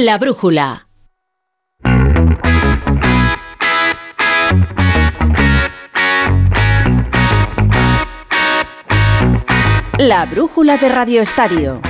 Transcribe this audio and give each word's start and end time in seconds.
La 0.00 0.16
brújula. 0.16 0.86
La 9.98 10.24
brújula 10.26 10.76
de 10.76 10.88
Radio 10.88 11.20
Estadio. 11.20 11.80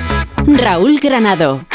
Raúl 0.47 0.99
Granado. 1.03 1.67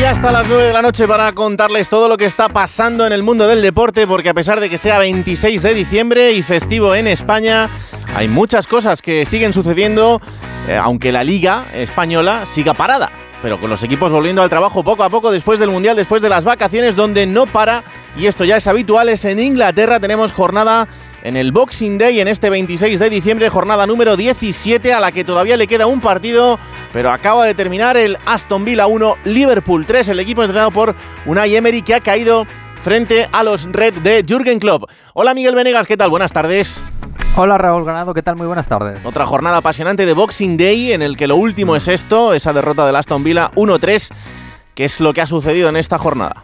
Y 0.00 0.04
hasta 0.04 0.30
las 0.30 0.46
9 0.46 0.64
de 0.66 0.72
la 0.72 0.82
noche 0.82 1.08
para 1.08 1.32
contarles 1.32 1.88
todo 1.88 2.08
lo 2.08 2.16
que 2.16 2.26
está 2.26 2.48
pasando 2.48 3.06
en 3.06 3.12
el 3.12 3.22
mundo 3.24 3.48
del 3.48 3.60
deporte, 3.60 4.06
porque 4.06 4.28
a 4.28 4.34
pesar 4.34 4.60
de 4.60 4.70
que 4.70 4.78
sea 4.78 4.98
26 4.98 5.60
de 5.60 5.74
diciembre 5.74 6.32
y 6.32 6.42
festivo 6.42 6.94
en 6.94 7.08
España, 7.08 7.68
hay 8.14 8.28
muchas 8.28 8.66
cosas 8.66 9.02
que 9.02 9.24
siguen 9.24 9.52
sucediendo, 9.52 10.20
eh, 10.68 10.76
aunque 10.76 11.12
la 11.12 11.24
liga 11.24 11.66
española 11.72 12.44
siga 12.44 12.74
parada 12.74 13.10
pero 13.42 13.58
con 13.60 13.70
los 13.70 13.82
equipos 13.82 14.12
volviendo 14.12 14.42
al 14.42 14.50
trabajo 14.50 14.84
poco 14.84 15.02
a 15.02 15.10
poco 15.10 15.30
después 15.30 15.58
del 15.58 15.70
Mundial, 15.70 15.96
después 15.96 16.22
de 16.22 16.28
las 16.28 16.44
vacaciones, 16.44 16.96
donde 16.96 17.26
no 17.26 17.46
para, 17.46 17.84
y 18.16 18.26
esto 18.26 18.44
ya 18.44 18.56
es 18.56 18.66
habitual, 18.66 19.08
es 19.08 19.24
en 19.24 19.40
Inglaterra, 19.40 19.98
tenemos 19.98 20.32
jornada 20.32 20.88
en 21.22 21.36
el 21.36 21.52
Boxing 21.52 21.98
Day 21.98 22.20
en 22.20 22.28
este 22.28 22.50
26 22.50 22.98
de 22.98 23.10
diciembre, 23.10 23.48
jornada 23.48 23.86
número 23.86 24.16
17 24.16 24.92
a 24.92 25.00
la 25.00 25.12
que 25.12 25.24
todavía 25.24 25.56
le 25.56 25.66
queda 25.66 25.86
un 25.86 26.00
partido, 26.00 26.58
pero 26.92 27.10
acaba 27.10 27.44
de 27.44 27.54
terminar 27.54 27.96
el 27.96 28.18
Aston 28.26 28.64
Villa 28.64 28.86
1, 28.86 29.16
Liverpool 29.24 29.86
3, 29.86 30.08
el 30.08 30.20
equipo 30.20 30.42
entrenado 30.42 30.70
por 30.70 30.94
Unai 31.26 31.56
Emery 31.56 31.82
que 31.82 31.94
ha 31.94 32.00
caído 32.00 32.46
frente 32.80 33.28
a 33.32 33.42
los 33.42 33.70
Red 33.70 34.00
de 34.00 34.24
Jürgen 34.26 34.58
Klopp. 34.58 34.90
Hola 35.14 35.34
Miguel 35.34 35.54
Venegas, 35.54 35.86
¿qué 35.86 35.96
tal? 35.96 36.10
Buenas 36.10 36.32
tardes. 36.32 36.84
Hola 37.36 37.56
Raúl 37.56 37.84
Ganado, 37.84 38.12
¿qué 38.12 38.22
tal? 38.22 38.34
Muy 38.34 38.48
buenas 38.48 38.66
tardes. 38.66 39.06
Otra 39.06 39.24
jornada 39.24 39.58
apasionante 39.58 40.04
de 40.04 40.12
Boxing 40.14 40.56
Day 40.56 40.92
en 40.92 41.00
el 41.00 41.16
que 41.16 41.28
lo 41.28 41.36
último 41.36 41.76
es 41.76 41.86
esto, 41.86 42.34
esa 42.34 42.52
derrota 42.52 42.84
del 42.84 42.96
Aston 42.96 43.22
Villa 43.22 43.52
1-3. 43.54 44.12
¿Qué 44.74 44.84
es 44.84 45.00
lo 45.00 45.12
que 45.12 45.20
ha 45.20 45.26
sucedido 45.26 45.68
en 45.68 45.76
esta 45.76 45.96
jornada? 45.96 46.42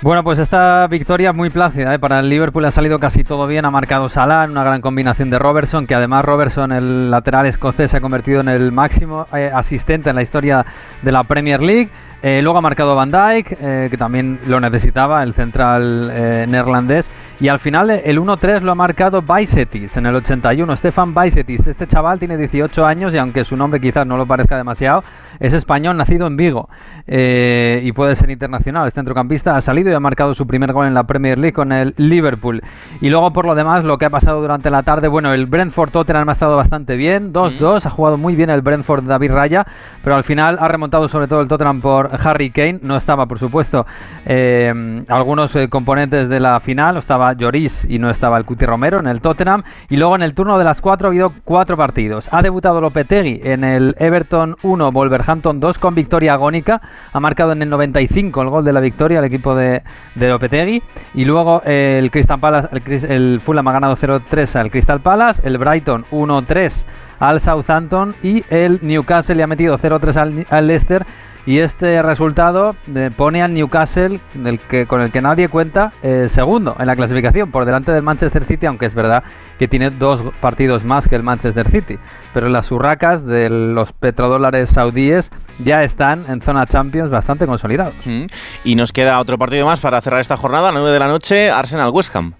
Bueno, 0.00 0.24
pues 0.24 0.38
esta 0.38 0.86
victoria 0.88 1.32
muy 1.32 1.50
plácida. 1.50 1.94
¿eh? 1.94 1.98
Para 1.98 2.20
el 2.20 2.28
Liverpool 2.28 2.64
ha 2.64 2.70
salido 2.70 2.98
casi 2.98 3.24
todo 3.24 3.46
bien. 3.46 3.64
Ha 3.64 3.70
marcado 3.70 4.08
Salah 4.08 4.44
en 4.44 4.50
una 4.50 4.64
gran 4.64 4.80
combinación 4.80 5.30
de 5.30 5.38
Robertson, 5.38 5.86
que 5.86 5.94
además 5.94 6.24
Robertson, 6.24 6.72
el 6.72 7.10
lateral 7.10 7.46
escocés, 7.46 7.90
se 7.90 7.98
ha 7.98 8.00
convertido 8.00 8.40
en 8.40 8.48
el 8.48 8.72
máximo 8.72 9.26
eh, 9.34 9.50
asistente 9.54 10.10
en 10.10 10.16
la 10.16 10.22
historia 10.22 10.66
de 11.02 11.12
la 11.12 11.24
Premier 11.24 11.62
League. 11.62 11.90
Eh, 12.26 12.40
luego 12.40 12.56
ha 12.56 12.62
marcado 12.62 12.94
Van 12.94 13.10
Dijk, 13.10 13.58
eh, 13.60 13.88
que 13.90 13.98
también 13.98 14.40
lo 14.46 14.58
necesitaba, 14.58 15.22
el 15.22 15.34
central 15.34 16.10
eh, 16.10 16.46
neerlandés. 16.48 17.10
Y 17.38 17.48
al 17.48 17.58
final 17.58 17.90
el 17.90 18.18
1-3 18.18 18.62
lo 18.62 18.72
ha 18.72 18.74
marcado 18.74 19.20
Baisetis 19.20 19.98
en 19.98 20.06
el 20.06 20.14
81. 20.14 20.74
Stefan 20.74 21.12
Baisetis. 21.12 21.66
Este 21.66 21.86
chaval 21.86 22.18
tiene 22.18 22.38
18 22.38 22.86
años 22.86 23.12
y 23.12 23.18
aunque 23.18 23.44
su 23.44 23.58
nombre 23.58 23.78
quizás 23.78 24.06
no 24.06 24.16
lo 24.16 24.24
parezca 24.24 24.56
demasiado, 24.56 25.04
es 25.38 25.52
español, 25.52 25.98
nacido 25.98 26.26
en 26.26 26.38
Vigo. 26.38 26.70
y 27.06 27.92
puede 27.92 28.16
ser 28.16 28.30
internacional. 28.30 28.86
El 28.86 28.92
centrocampista 28.92 29.56
ha 29.56 29.60
salido 29.60 29.90
y 29.90 29.94
ha 29.94 30.00
marcado 30.00 30.32
su 30.32 30.46
primer 30.46 30.72
gol 30.72 30.86
en 30.86 30.94
la 30.94 31.02
Premier 31.02 31.38
League 31.38 31.52
con 31.52 31.72
el 31.72 31.92
Liverpool. 31.98 32.62
Y 33.02 33.10
luego 33.10 33.34
por 33.34 33.44
lo 33.44 33.54
demás, 33.54 33.84
lo 33.84 33.98
que 33.98 34.06
ha 34.06 34.10
pasado 34.10 34.40
durante 34.40 34.70
la 34.70 34.82
tarde, 34.82 35.08
bueno, 35.08 35.34
el 35.34 35.44
Brentford 35.44 35.90
Tottenham 35.90 36.30
ha 36.30 36.32
estado 36.32 36.56
bastante 36.56 36.96
bien. 36.96 37.34
2-2, 37.34 37.84
ha 37.84 37.90
jugado 37.90 38.16
muy 38.16 38.34
bien 38.34 38.48
el 38.48 38.62
Brentford 38.62 39.04
David 39.04 39.32
Raya, 39.32 39.66
pero 40.02 40.16
al 40.16 40.24
final 40.24 40.56
ha 40.58 40.68
remontado 40.68 41.06
sobre 41.08 41.26
todo 41.26 41.42
el 41.42 41.48
Tottenham 41.48 41.82
por 41.82 42.13
Harry 42.22 42.50
Kane, 42.50 42.80
no 42.82 42.96
estaba 42.96 43.26
por 43.26 43.38
supuesto. 43.38 43.86
Eh, 44.26 45.04
algunos 45.08 45.54
eh, 45.56 45.68
componentes 45.68 46.28
de 46.28 46.40
la 46.40 46.60
final, 46.60 46.96
estaba 46.96 47.32
Lloris 47.32 47.86
y 47.88 47.98
no 47.98 48.10
estaba 48.10 48.38
el 48.38 48.44
Cuti 48.44 48.66
Romero 48.66 48.98
en 49.00 49.06
el 49.06 49.20
Tottenham, 49.20 49.62
y 49.88 49.96
luego 49.96 50.16
en 50.16 50.22
el 50.22 50.34
turno 50.34 50.58
de 50.58 50.64
las 50.64 50.80
cuatro 50.80 51.08
ha 51.08 51.10
habido 51.10 51.32
cuatro 51.44 51.76
partidos. 51.76 52.28
Ha 52.32 52.42
debutado 52.42 52.80
Lopetegui 52.80 53.40
en 53.44 53.64
el 53.64 53.94
Everton 53.98 54.56
1, 54.62 54.92
Wolverhampton 54.92 55.60
2 55.60 55.78
con 55.78 55.94
victoria 55.94 56.34
agónica, 56.34 56.80
ha 57.12 57.20
marcado 57.20 57.52
en 57.52 57.62
el 57.62 57.70
95 57.70 58.42
el 58.42 58.48
gol 58.48 58.64
de 58.64 58.72
la 58.72 58.80
victoria 58.80 59.18
el 59.18 59.24
equipo 59.24 59.54
de, 59.54 59.82
de 60.14 60.28
Lopetegui, 60.28 60.82
y 61.14 61.24
luego 61.24 61.62
el 61.64 62.10
Crystal 62.10 62.40
Palace, 62.40 62.68
el, 62.72 63.10
el 63.10 63.40
Fulham 63.40 63.68
ha 63.68 63.72
ganado 63.72 63.96
0-3 63.96 64.56
al 64.56 64.70
Crystal 64.70 65.00
Palace, 65.00 65.42
el 65.44 65.58
Brighton 65.58 66.04
1-3 66.10 66.84
al 67.18 67.40
Southampton 67.40 68.14
y 68.22 68.44
el 68.50 68.80
Newcastle 68.82 69.36
le 69.36 69.42
ha 69.42 69.46
metido 69.46 69.78
0-3 69.78 70.16
al, 70.16 70.46
al 70.50 70.66
Leicester 70.66 71.06
y 71.46 71.58
este 71.58 72.00
resultado 72.02 72.74
eh, 72.94 73.10
pone 73.14 73.42
al 73.42 73.52
Newcastle, 73.52 74.20
del 74.34 74.58
que, 74.60 74.86
con 74.86 75.00
el 75.02 75.10
que 75.10 75.20
nadie 75.20 75.48
cuenta, 75.48 75.92
eh, 76.02 76.26
segundo 76.28 76.74
en 76.78 76.86
la 76.86 76.96
clasificación, 76.96 77.50
por 77.50 77.66
delante 77.66 77.92
del 77.92 78.02
Manchester 78.02 78.44
City, 78.44 78.66
aunque 78.66 78.86
es 78.86 78.94
verdad 78.94 79.22
que 79.58 79.68
tiene 79.68 79.90
dos 79.90 80.22
partidos 80.40 80.84
más 80.84 81.06
que 81.06 81.16
el 81.16 81.22
Manchester 81.22 81.70
City. 81.70 81.98
Pero 82.32 82.48
las 82.48 82.72
urracas 82.72 83.26
de 83.26 83.50
los 83.50 83.92
petrodólares 83.92 84.70
saudíes 84.70 85.30
ya 85.58 85.84
están 85.84 86.24
en 86.28 86.40
zona 86.40 86.66
Champions 86.66 87.10
bastante 87.10 87.46
consolidados. 87.46 87.94
Mm. 88.04 88.24
Y 88.64 88.74
nos 88.74 88.92
queda 88.92 89.20
otro 89.20 89.38
partido 89.38 89.66
más 89.66 89.80
para 89.80 90.00
cerrar 90.00 90.20
esta 90.20 90.36
jornada, 90.36 90.70
a 90.70 90.72
9 90.72 90.90
de 90.90 90.98
la 90.98 91.08
noche, 91.08 91.50
Arsenal-West 91.50 92.16
Ham. 92.16 92.34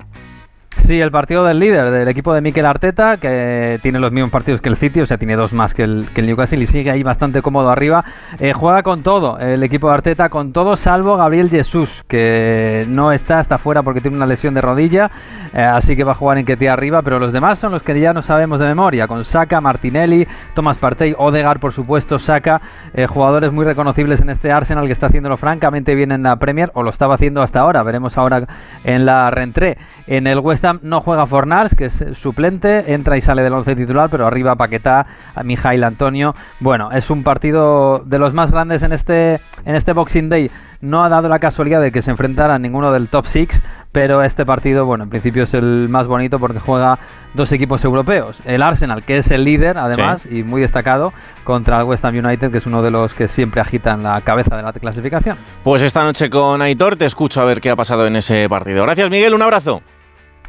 Sí, 0.79 1.01
el 1.01 1.11
partido 1.11 1.45
del 1.45 1.59
líder, 1.59 1.91
del 1.91 2.09
equipo 2.09 2.35
de 2.35 2.43
Mikel 2.43 2.67
Arteta, 2.67 3.17
que 3.17 3.79
tiene 3.83 3.99
los 3.99 4.13
mismos 4.13 4.31
partidos 4.31 4.61
que 4.61 4.69
el 4.69 4.77
City, 4.77 5.01
o 5.01 5.07
sea, 5.07 5.17
tiene 5.17 5.35
dos 5.35 5.55
más 5.55 5.73
que 5.73 5.83
el, 5.83 6.09
que 6.15 6.21
el 6.21 6.27
Newcastle 6.27 6.63
y 6.63 6.67
sigue 6.67 6.91
ahí 6.91 7.03
bastante 7.03 7.41
cómodo 7.41 7.71
arriba. 7.71 8.05
Eh, 8.39 8.53
juega 8.53 8.83
con 8.83 9.03
todo, 9.03 9.39
el 9.39 9.63
equipo 9.63 9.89
de 9.89 9.95
Arteta 9.95 10.29
con 10.29 10.53
todo, 10.53 10.77
salvo 10.77 11.17
Gabriel 11.17 11.49
Jesús, 11.49 12.05
que 12.07 12.85
no 12.89 13.13
está, 13.13 13.41
está 13.41 13.57
fuera 13.57 13.83
porque 13.83 14.03
tiene 14.03 14.17
una 14.17 14.27
lesión 14.27 14.53
de 14.53 14.61
rodilla, 14.61 15.11
eh, 15.55 15.63
así 15.63 15.97
que 15.97 16.05
va 16.05 16.13
a 16.13 16.17
jugar 16.17 16.37
en 16.37 16.45
Ketia 16.45 16.75
arriba, 16.75 17.01
pero 17.03 17.19
los 17.19 17.33
demás 17.33 17.59
son 17.59 17.73
los 17.73 17.83
que 17.83 17.99
ya 17.99 18.13
no 18.13 18.21
sabemos 18.21 18.59
de 18.59 18.67
memoria, 18.67 19.07
con 19.07 19.25
Saka, 19.25 19.63
Martinelli, 19.63 20.27
Thomas 20.55 20.77
Partey, 20.77 21.15
Odegar, 21.17 21.61
por 21.61 21.73
supuesto, 21.73 22.19
Saka, 22.19 22.61
eh, 22.93 23.07
jugadores 23.07 23.53
muy 23.53 23.65
reconocibles 23.65 24.21
en 24.21 24.29
este 24.29 24.53
Arsenal 24.53 24.87
que 24.87 24.93
está 24.93 25.07
haciéndolo 25.07 25.37
francamente 25.39 25.95
bien 25.95 26.13
en 26.13 26.25
la 26.25 26.37
Premier, 26.37 26.71
o 26.75 26.83
lo 26.83 26.91
estaba 26.91 27.15
haciendo 27.15 27.41
hasta 27.41 27.61
ahora, 27.61 27.83
veremos 27.83 28.19
ahora 28.19 28.47
en 28.85 29.07
la 29.07 29.31
rentré. 29.31 29.79
En 30.07 30.27
el 30.27 30.41
West 30.41 30.64
No 30.83 31.01
juega 31.01 31.27
Fornals, 31.27 31.75
que 31.75 31.87
es 31.87 32.05
suplente, 32.15 32.95
entra 32.95 33.17
y 33.17 33.21
sale 33.21 33.43
del 33.43 33.53
once 33.53 33.77
titular, 33.77 34.09
pero 34.09 34.27
arriba 34.27 34.57
Paquetá, 34.57 35.07
Mijail 35.45 35.85
Antonio. 35.85 36.35
Bueno, 36.61 36.91
es 36.93 37.11
un 37.11 37.23
partido 37.23 38.03
de 38.07 38.19
los 38.19 38.33
más 38.33 38.51
grandes 38.51 38.83
en 38.83 38.93
este, 38.93 39.41
en 39.65 39.75
este 39.75 39.93
Boxing 39.93 40.29
Day. 40.29 40.51
No 40.81 41.05
ha 41.05 41.09
dado 41.09 41.29
la 41.29 41.39
casualidad 41.39 41.81
de 41.81 41.93
que 41.93 42.03
se 42.03 42.11
enfrentara 42.11 42.59
ninguno 42.59 42.93
del 42.93 43.09
top 43.09 43.27
6, 43.27 43.63
pero 43.93 44.23
este 44.23 44.45
partido, 44.45 44.87
bueno, 44.87 45.05
en 45.05 45.11
principio 45.11 45.45
es 45.45 45.55
el 45.55 45.89
más 45.89 46.07
bonito 46.07 46.39
porque 46.39 46.59
juega 46.59 46.99
dos 47.35 47.53
equipos 47.53 47.85
europeos. 47.85 48.41
El 48.45 48.63
Arsenal, 48.63 49.05
que 49.05 49.19
es 49.19 49.31
el 49.31 49.45
líder, 49.45 49.79
además, 49.79 50.27
y 50.29 50.43
muy 50.43 50.61
destacado, 50.63 51.13
contra 51.45 51.79
el 51.79 51.85
West 51.85 52.05
Ham 52.05 52.17
United, 52.17 52.51
que 52.51 52.59
es 52.59 52.67
uno 52.67 52.83
de 52.83 52.91
los 52.91 53.15
que 53.15 53.29
siempre 53.29 53.61
agitan 53.61 54.03
la 54.03 54.21
cabeza 54.23 54.57
de 54.57 54.63
la 54.63 54.73
clasificación. 54.73 55.37
Pues 55.63 55.83
esta 55.83 56.05
noche 56.05 56.29
con 56.29 56.61
Aitor 56.61 56.97
te 56.97 57.05
escucho 57.05 57.41
a 57.41 57.45
ver 57.45 57.61
qué 57.61 57.71
ha 57.71 57.77
pasado 57.77 58.07
en 58.07 58.17
ese 58.17 58.49
partido. 58.49 58.83
Gracias, 58.83 59.11
Miguel, 59.11 59.35
un 59.35 59.43
abrazo. 59.43 59.83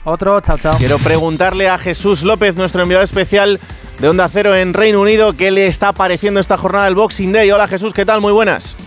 Otro, 0.05 0.39
chao, 0.39 0.57
chao. 0.59 0.77
Quiero 0.77 0.99
preguntarle 0.99 1.67
a 1.67 1.79
Jesús 1.79 2.21
López, 2.21 2.55
nuestro 2.55 2.83
enviado 2.83 3.03
especial 3.03 3.59
de 3.99 4.07
Onda 4.07 4.29
Cero 4.29 4.55
en 4.55 4.75
Reino 4.75 5.01
Unido, 5.01 5.35
qué 5.35 5.49
le 5.49 5.65
está 5.65 5.93
pareciendo 5.93 6.39
esta 6.39 6.57
jornada 6.57 6.85
del 6.85 6.93
Boxing 6.93 7.31
Day. 7.31 7.49
Hola 7.49 7.67
Jesús, 7.67 7.91
¿qué 7.91 8.05
tal? 8.05 8.21
Muy 8.21 8.31
buenas. 8.31 8.77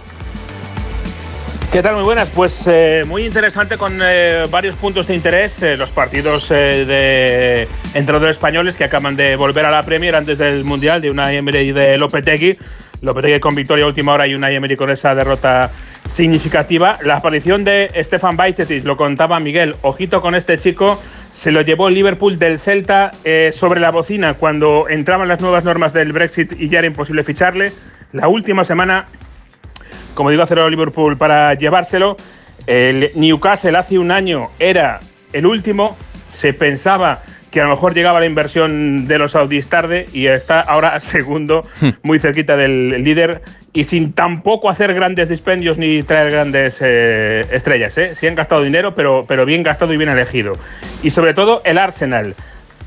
¿Qué 1.73 1.83
tal? 1.83 1.97
Muy 1.97 2.05
buenas. 2.05 2.31
Pues 2.31 2.63
eh, 2.67 3.03
muy 3.07 3.27
interesante 3.27 3.77
con 3.77 4.01
eh, 4.03 4.45
varios 4.49 4.77
puntos 4.77 5.07
de 5.07 5.15
interés. 5.15 5.63
Eh, 5.63 5.77
los 5.77 5.91
partidos 5.91 6.49
de 6.49 7.69
entrenadores 7.93 8.37
españoles 8.37 8.75
que 8.75 8.85
acaban 8.85 9.17
de 9.17 9.37
volver 9.37 9.67
a 9.67 9.71
la 9.71 9.83
Premier 9.83 10.17
antes 10.17 10.39
del 10.39 10.65
Mundial 10.65 11.03
de 11.03 11.11
una 11.11 11.31
Emery 11.31 11.69
y 11.69 11.73
de 11.73 11.99
Lopetegui. 11.99 12.57
Lopetegui 13.03 13.39
con 13.39 13.55
victoria 13.55 13.85
a 13.85 13.89
última 13.89 14.15
hora 14.15 14.27
y 14.27 14.35
una 14.35 14.51
Emery 14.51 14.77
con 14.77 14.89
esa 14.89 15.15
derrota 15.15 15.71
significativa. 16.13 16.99
La 17.03 17.17
aparición 17.17 17.65
de 17.65 17.91
Stefan 18.05 18.37
Bajcetic, 18.37 18.85
lo 18.85 18.97
contaba 18.97 19.41
Miguel, 19.41 19.77
ojito 19.83 20.21
con 20.21 20.35
este 20.35 20.59
chico, 20.59 21.01
se 21.35 21.53
lo 21.53 21.63
llevó 21.63 21.91
Liverpool 21.91 22.39
del 22.39 22.59
Celta 22.59 23.13
sobre 23.53 23.81
la 23.81 23.91
bocina 23.91 24.35
cuando 24.35 24.89
entraban 24.89 25.29
las 25.29 25.41
nuevas 25.41 25.65
normas 25.65 25.93
del 25.93 26.13
Brexit 26.13 26.61
y 26.61 26.69
ya 26.69 26.79
era 26.79 26.89
imposible 26.89 27.23
ficharle. 27.23 27.73
La 28.13 28.29
última 28.29 28.65
semana 28.65 29.07
como 30.19 30.31
digo, 30.31 30.43
a 30.43 30.69
Liverpool 30.69 31.17
para 31.17 31.55
llevárselo. 31.55 32.17
El 32.67 33.11
Newcastle 33.15 33.79
hace 33.79 34.01
un 34.01 34.11
año 34.11 34.49
era 34.59 34.99
el 35.33 35.47
último, 35.47 35.97
se 36.35 36.53
pensaba 36.53 37.23
que 37.51 37.61
a 37.61 37.65
lo 37.65 37.71
mejor 37.71 37.95
llegaba 37.95 38.21
la 38.21 38.27
inversión 38.27 39.09
de 39.09 39.19
los 39.19 39.33
saudíes 39.33 39.69
tarde 39.69 40.07
y 40.13 40.27
está 40.27 40.61
ahora 40.61 40.99
segundo, 41.01 41.65
hmm. 41.81 41.89
muy 42.03 42.21
cerquita 42.21 42.57
del 42.57 43.03
líder 43.03 43.43
y 43.73 43.85
sin 43.85 44.13
tampoco 44.13 44.71
hacer 44.71 44.95
grandes 44.95 45.29
dispendios 45.29 45.79
ni 45.79 46.03
traer 46.03 46.31
grandes 46.31 46.79
eh, 46.81 47.43
estrellas. 47.53 47.97
¿eh? 47.99 48.15
Sí 48.15 48.27
han 48.27 48.35
gastado 48.35 48.63
dinero, 48.63 48.95
pero, 48.95 49.25
pero 49.27 49.45
bien 49.45 49.63
gastado 49.63 49.93
y 49.93 49.97
bien 49.97 50.11
elegido. 50.11 50.53
Y 51.03 51.11
sobre 51.11 51.35
todo 51.35 51.63
el 51.65 51.79
Arsenal. 51.79 52.35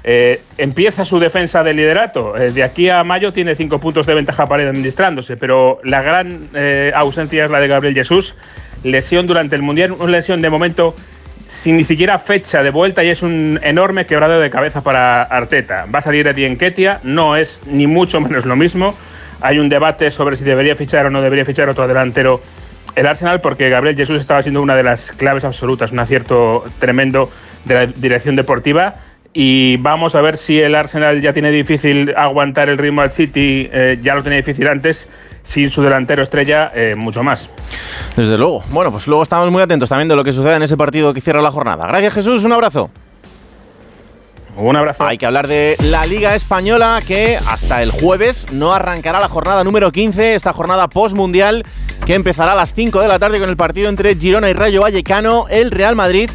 Eh, 0.03 0.41
empieza 0.57 1.05
su 1.05 1.19
defensa 1.19 1.63
del 1.63 1.77
liderato. 1.77 2.35
Eh, 2.35 2.51
de 2.51 2.63
aquí 2.63 2.89
a 2.89 3.03
mayo 3.03 3.31
tiene 3.31 3.55
cinco 3.55 3.79
puntos 3.79 4.05
de 4.05 4.15
ventaja 4.15 4.45
para 4.45 4.63
ir 4.63 4.69
administrándose, 4.69 5.37
pero 5.37 5.79
la 5.83 6.01
gran 6.01 6.49
eh, 6.55 6.91
ausencia 6.95 7.45
es 7.45 7.51
la 7.51 7.59
de 7.59 7.67
Gabriel 7.67 7.93
Jesús. 7.93 8.35
Lesión 8.83 9.27
durante 9.27 9.55
el 9.55 9.61
Mundial, 9.61 9.91
una 9.91 10.11
lesión 10.11 10.41
de 10.41 10.49
momento 10.49 10.95
sin 11.61 11.77
ni 11.77 11.83
siquiera 11.83 12.17
fecha 12.17 12.63
de 12.63 12.71
vuelta 12.71 13.03
y 13.03 13.09
es 13.09 13.21
un 13.21 13.59
enorme 13.61 14.07
quebrado 14.07 14.39
de 14.39 14.49
cabeza 14.49 14.81
para 14.81 15.21
Arteta. 15.21 15.85
Va 15.93 15.99
a 15.99 16.01
salir 16.01 16.25
Eddie 16.25 16.57
Ketia, 16.57 17.01
no 17.03 17.35
es 17.35 17.59
ni 17.67 17.85
mucho 17.85 18.19
menos 18.19 18.47
lo 18.47 18.55
mismo. 18.55 18.95
hay 19.41 19.59
un 19.59 19.69
debate 19.69 20.09
sobre 20.09 20.37
si 20.37 20.43
debería 20.43 20.75
fichar 20.75 21.05
o 21.05 21.11
no 21.11 21.21
debería 21.21 21.45
fichar 21.45 21.69
otro 21.69 21.87
delantero 21.87 22.41
el 22.95 23.05
Arsenal 23.05 23.41
porque 23.41 23.69
Gabriel 23.69 23.95
Jesús 23.95 24.19
estaba 24.19 24.41
siendo 24.41 24.59
una 24.59 24.75
de 24.75 24.81
las 24.81 25.11
claves 25.11 25.43
absolutas, 25.43 25.91
un 25.91 25.99
acierto 25.99 26.65
tremendo 26.79 27.29
de 27.65 27.75
la 27.75 27.85
dirección 27.85 28.35
deportiva 28.35 28.95
y 29.33 29.77
vamos 29.77 30.15
a 30.15 30.21
ver 30.21 30.37
si 30.37 30.59
el 30.59 30.75
Arsenal 30.75 31.21
ya 31.21 31.33
tiene 31.33 31.51
difícil 31.51 32.13
aguantar 32.15 32.69
el 32.69 32.77
ritmo 32.77 33.01
al 33.01 33.11
City, 33.11 33.69
eh, 33.71 33.99
ya 34.01 34.15
lo 34.15 34.23
tenía 34.23 34.37
difícil 34.37 34.67
antes, 34.67 35.07
sin 35.43 35.69
su 35.69 35.81
delantero 35.81 36.21
estrella, 36.21 36.71
eh, 36.75 36.95
mucho 36.95 37.23
más. 37.23 37.49
Desde 38.15 38.37
luego. 38.37 38.63
Bueno, 38.69 38.91
pues 38.91 39.07
luego 39.07 39.23
estamos 39.23 39.49
muy 39.51 39.61
atentos 39.61 39.89
también 39.89 40.07
de 40.07 40.15
lo 40.15 40.23
que 40.23 40.31
sucede 40.31 40.55
en 40.55 40.63
ese 40.63 40.77
partido 40.77 41.13
que 41.13 41.21
cierra 41.21 41.41
la 41.41 41.51
jornada. 41.51 41.87
Gracias 41.87 42.13
Jesús, 42.13 42.43
un 42.43 42.51
abrazo. 42.51 42.91
Un 44.57 44.75
abrazo. 44.75 45.05
Hay 45.05 45.17
que 45.17 45.25
hablar 45.25 45.47
de 45.47 45.77
la 45.79 46.05
Liga 46.05 46.35
Española 46.35 46.99
que 47.07 47.39
hasta 47.47 47.81
el 47.81 47.91
jueves 47.91 48.51
no 48.51 48.73
arrancará 48.73 49.21
la 49.21 49.29
jornada 49.29 49.63
número 49.63 49.93
15, 49.93 50.35
esta 50.35 50.51
jornada 50.51 50.89
post-mundial 50.89 51.63
que 52.05 52.15
empezará 52.15 52.51
a 52.51 52.55
las 52.55 52.73
5 52.73 52.99
de 52.99 53.07
la 53.07 53.17
tarde 53.17 53.39
con 53.39 53.49
el 53.49 53.55
partido 53.55 53.87
entre 53.87 54.15
Girona 54.15 54.49
y 54.49 54.53
Rayo 54.53 54.81
Vallecano. 54.81 55.45
El 55.49 55.71
Real 55.71 55.95
Madrid 55.95 56.29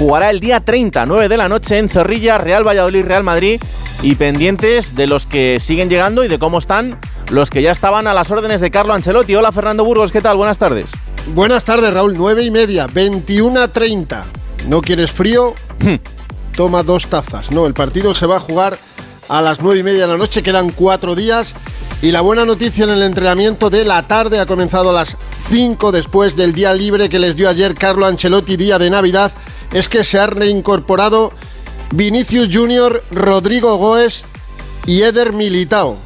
jugará 0.00 0.30
el 0.30 0.40
día 0.40 0.60
30, 0.60 1.04
9 1.04 1.28
de 1.28 1.36
la 1.36 1.50
noche 1.50 1.76
en 1.76 1.90
Zorrilla, 1.90 2.38
Real 2.38 2.66
Valladolid, 2.66 3.04
Real 3.04 3.22
Madrid 3.22 3.60
y 4.00 4.14
pendientes 4.14 4.96
de 4.96 5.06
los 5.06 5.26
que 5.26 5.58
siguen 5.58 5.90
llegando 5.90 6.24
y 6.24 6.28
de 6.28 6.38
cómo 6.38 6.56
están 6.56 6.98
los 7.30 7.50
que 7.50 7.60
ya 7.60 7.70
estaban 7.70 8.06
a 8.06 8.14
las 8.14 8.30
órdenes 8.30 8.62
de 8.62 8.70
Carlo 8.70 8.94
Ancelotti. 8.94 9.34
Hola 9.34 9.52
Fernando 9.52 9.84
Burgos, 9.84 10.10
¿qué 10.10 10.22
tal? 10.22 10.38
Buenas 10.38 10.56
tardes. 10.56 10.88
Buenas 11.34 11.64
tardes 11.64 11.92
Raúl, 11.92 12.14
9 12.16 12.42
y 12.44 12.50
media, 12.50 12.86
21 12.86 13.60
a 13.60 13.68
30. 13.68 14.24
¿No 14.68 14.80
quieres 14.80 15.10
frío? 15.10 15.52
Hmm. 15.80 15.96
Toma 16.56 16.82
dos 16.82 17.06
tazas. 17.08 17.50
No, 17.50 17.66
el 17.66 17.74
partido 17.74 18.14
se 18.14 18.24
va 18.24 18.36
a 18.36 18.40
jugar 18.40 18.78
a 19.28 19.42
las 19.42 19.60
9 19.60 19.80
y 19.80 19.82
media 19.82 20.06
de 20.06 20.12
la 20.14 20.18
noche, 20.18 20.42
quedan 20.42 20.70
cuatro 20.70 21.14
días. 21.14 21.54
Y 22.00 22.10
la 22.10 22.22
buena 22.22 22.46
noticia 22.46 22.84
en 22.84 22.90
el 22.90 23.02
entrenamiento 23.02 23.68
de 23.68 23.84
la 23.84 24.08
tarde 24.08 24.40
ha 24.40 24.46
comenzado 24.46 24.88
a 24.88 24.94
las 24.94 25.18
5 25.50 25.92
después 25.92 26.36
del 26.36 26.54
día 26.54 26.72
libre 26.72 27.10
que 27.10 27.18
les 27.18 27.36
dio 27.36 27.50
ayer 27.50 27.74
Carlo 27.74 28.06
Ancelotti, 28.06 28.56
día 28.56 28.78
de 28.78 28.88
Navidad 28.88 29.32
es 29.72 29.88
que 29.88 30.04
se 30.04 30.18
han 30.18 30.32
reincorporado 30.32 31.32
Vinicius 31.92 32.48
Junior, 32.52 33.04
Rodrigo 33.10 33.76
Goes 33.76 34.24
y 34.86 35.02
Eder 35.02 35.32
Militao. 35.32 35.98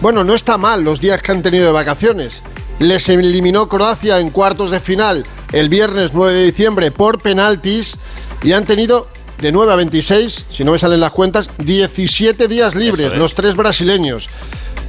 Bueno, 0.00 0.24
no 0.24 0.34
está 0.34 0.58
mal 0.58 0.82
los 0.82 1.00
días 1.00 1.22
que 1.22 1.32
han 1.32 1.42
tenido 1.42 1.66
de 1.66 1.72
vacaciones. 1.72 2.42
Les 2.78 3.08
eliminó 3.08 3.68
Croacia 3.68 4.18
en 4.18 4.30
cuartos 4.30 4.70
de 4.70 4.80
final 4.80 5.24
el 5.52 5.68
viernes 5.68 6.10
9 6.12 6.32
de 6.32 6.44
diciembre 6.46 6.90
por 6.90 7.20
penaltis 7.20 7.96
y 8.42 8.52
han 8.52 8.64
tenido 8.64 9.08
de 9.40 9.52
9 9.52 9.72
a 9.72 9.76
26, 9.76 10.46
si 10.50 10.64
no 10.64 10.72
me 10.72 10.78
salen 10.78 11.00
las 11.00 11.12
cuentas, 11.12 11.48
17 11.58 12.48
días 12.48 12.74
libres 12.74 13.14
los 13.14 13.34
tres 13.34 13.56
brasileños. 13.56 14.28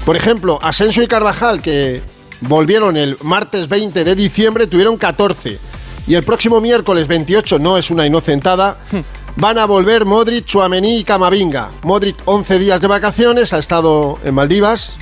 Por 0.06 0.16
ejemplo, 0.16 0.60
Asensio 0.62 1.04
y 1.04 1.08
Carvajal, 1.08 1.62
que 1.62 2.02
volvieron 2.42 2.96
el 2.96 3.18
martes 3.22 3.70
20 3.70 4.04
de 4.04 4.16
diciembre, 4.16 4.68
tuvieron 4.68 4.98
14. 4.98 5.60
Y 6.08 6.16
el 6.16 6.24
próximo 6.24 6.62
miércoles 6.62 7.08
28, 7.08 7.60
no 7.60 7.78
es 7.78 7.90
una 7.90 8.06
inocentada, 8.06 8.78
hmm. 8.92 9.00
van 9.38 9.58
a 9.58 9.66
volver 9.66 10.06
Modric, 10.06 10.46
Chuamení 10.46 11.00
y 11.00 11.04
Camavinga. 11.04 11.72
Modric 11.84 12.16
11 12.26 12.60
días 12.60 12.82
de 12.82 12.88
vacaciones, 12.88 13.54
ha 13.54 13.60
estado 13.60 14.20
en 14.24 14.36
Maldivas, 14.36 14.98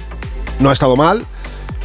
no 0.60 0.70
ha 0.70 0.74
estado 0.74 0.96
mal. 0.96 1.26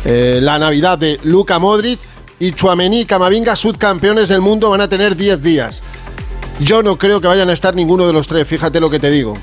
Eh, 0.04 0.38
la 0.40 0.58
Navidad 0.58 0.98
de 0.98 1.18
Luca 1.24 1.58
Modric 1.58 1.98
y 2.38 2.52
Chuamení 2.52 3.00
y 3.00 3.04
Camavinga, 3.06 3.56
subcampeones 3.56 4.28
del 4.28 4.40
mundo, 4.40 4.70
van 4.70 4.82
a 4.82 4.88
tener 4.88 5.16
10 5.16 5.42
días. 5.42 5.82
Yo 6.60 6.82
no 6.82 6.96
creo 6.96 7.20
que 7.20 7.28
vayan 7.28 7.50
a 7.50 7.52
estar 7.52 7.74
ninguno 7.74 8.06
de 8.06 8.12
los 8.12 8.28
tres, 8.28 8.46
fíjate 8.46 8.80
lo 8.80 8.90
que 8.90 9.00
te 9.00 9.10
digo. 9.10 9.34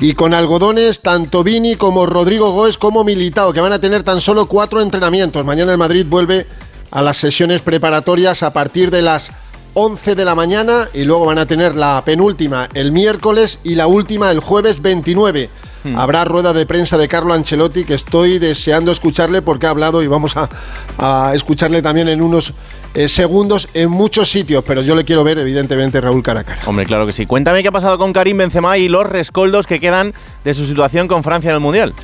Y 0.00 0.14
con 0.14 0.32
algodones, 0.32 1.00
tanto 1.00 1.42
Vini 1.42 1.76
como 1.76 2.06
Rodrigo 2.06 2.52
Goes 2.52 2.78
como 2.78 3.04
Militao, 3.04 3.52
que 3.52 3.60
van 3.60 3.72
a 3.72 3.80
tener 3.80 4.02
tan 4.02 4.20
solo 4.20 4.46
cuatro 4.46 4.80
entrenamientos. 4.80 5.44
Mañana 5.44 5.72
el 5.72 5.78
Madrid 5.78 6.06
vuelve 6.08 6.46
a 6.90 7.02
las 7.02 7.16
sesiones 7.16 7.62
preparatorias 7.62 8.42
a 8.42 8.52
partir 8.52 8.90
de 8.90 9.02
las 9.02 9.30
11 9.74 10.14
de 10.14 10.24
la 10.24 10.34
mañana 10.34 10.88
y 10.92 11.04
luego 11.04 11.26
van 11.26 11.38
a 11.38 11.46
tener 11.46 11.76
la 11.76 12.02
penúltima 12.04 12.68
el 12.74 12.90
miércoles 12.90 13.60
y 13.62 13.74
la 13.76 13.86
última 13.86 14.30
el 14.30 14.40
jueves 14.40 14.82
29. 14.82 15.50
Hmm. 15.84 15.96
Habrá 15.96 16.24
rueda 16.24 16.52
de 16.52 16.66
prensa 16.66 16.98
de 16.98 17.06
Carlo 17.06 17.32
Ancelotti 17.32 17.84
que 17.84 17.94
estoy 17.94 18.40
deseando 18.40 18.90
escucharle 18.90 19.42
porque 19.42 19.66
ha 19.66 19.70
hablado 19.70 20.02
y 20.02 20.08
vamos 20.08 20.34
a, 20.36 21.32
escucharle 21.32 21.80
también 21.80 22.08
en 22.08 22.20
unos 22.20 22.52
eh, 22.94 23.08
segundos 23.08 23.68
en 23.74 23.90
muchos 23.90 24.28
sitios, 24.28 24.64
pero 24.66 24.82
yo 24.82 24.96
le 24.96 25.04
quiero 25.04 25.22
ver 25.22 25.38
evidentemente 25.38 26.00
Raúl 26.00 26.24
Caracara. 26.24 26.60
Hombre, 26.66 26.84
claro 26.84 27.06
que 27.06 27.12
sí. 27.12 27.26
Cuéntame 27.26 27.62
qué 27.62 27.68
ha 27.68 27.72
pasado 27.72 27.98
con 27.98 28.12
Karim 28.12 28.38
Benzema 28.38 28.78
y 28.78 28.88
los 28.88 29.06
rescoldos 29.06 29.68
que 29.68 29.78
quedan 29.78 30.12
de 30.42 30.54
su 30.54 30.66
situación 30.66 31.06
con 31.06 31.22
Francia 31.22 31.50
en 31.50 31.54
el 31.54 31.60
Mundial. 31.60 31.94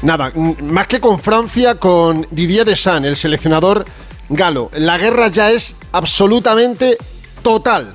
Nada, 0.00 0.32
más 0.62 0.86
que 0.86 1.00
con 1.00 1.20
Francia, 1.20 1.74
con 1.74 2.26
Didier 2.30 2.64
Deschamps, 2.64 3.06
el 3.06 3.16
seleccionador 3.16 3.84
Galo, 4.28 4.70
la 4.74 4.98
guerra 4.98 5.28
ya 5.28 5.50
es 5.50 5.74
absolutamente 5.92 6.98
total. 7.42 7.94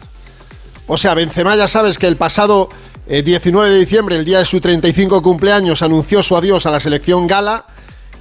O 0.87 0.97
sea, 0.97 1.13
Benzema 1.13 1.55
ya 1.55 1.67
sabes 1.67 1.97
que 1.97 2.07
el 2.07 2.17
pasado 2.17 2.69
19 3.07 3.67
eh, 3.67 3.71
de 3.71 3.79
diciembre, 3.79 4.17
el 4.17 4.25
día 4.25 4.39
de 4.39 4.45
su 4.45 4.59
35 4.59 5.21
cumpleaños, 5.21 5.81
anunció 5.81 6.23
su 6.23 6.35
adiós 6.35 6.65
a 6.65 6.71
la 6.71 6.79
selección 6.79 7.27
gala 7.27 7.65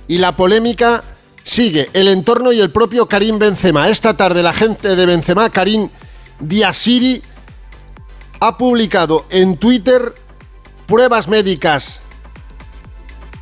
y 0.08 0.18
la 0.18 0.36
polémica 0.36 1.04
sigue. 1.42 1.88
El 1.92 2.08
entorno 2.08 2.52
y 2.52 2.60
el 2.60 2.70
propio 2.70 3.06
Karim 3.06 3.38
Benzema. 3.38 3.88
Esta 3.88 4.16
tarde 4.16 4.42
la 4.42 4.52
gente 4.52 4.94
de 4.94 5.06
Benzema, 5.06 5.50
Karim 5.50 5.88
Diasiri, 6.40 7.22
ha 8.40 8.58
publicado 8.58 9.24
en 9.30 9.56
Twitter 9.56 10.14
pruebas 10.86 11.28
médicas 11.28 12.00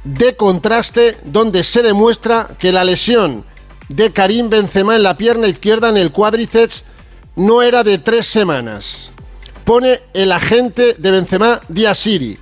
de 0.05 0.37
contraste 0.37 1.17
donde 1.25 1.65
se 1.65 1.83
demuestra 1.83 2.57
que 2.59 2.73
la 2.73 2.85
lesión 2.85 3.45
de 3.91 4.13
Karim 4.13 4.49
Benzema 4.49 4.95
en 4.95 5.03
la 5.03 5.17
pierna 5.17 5.49
izquierda 5.49 5.89
en 5.89 5.97
el 5.97 6.13
cuádriceps 6.13 6.85
no 7.35 7.61
era 7.61 7.83
de 7.83 7.99
tres 7.99 8.27
semanas. 8.27 9.11
Pone 9.65 10.01
el 10.15 10.31
agente 10.31 10.95
de 10.97 11.11
Benzema 11.11 11.61
Diasiri. 11.69 12.39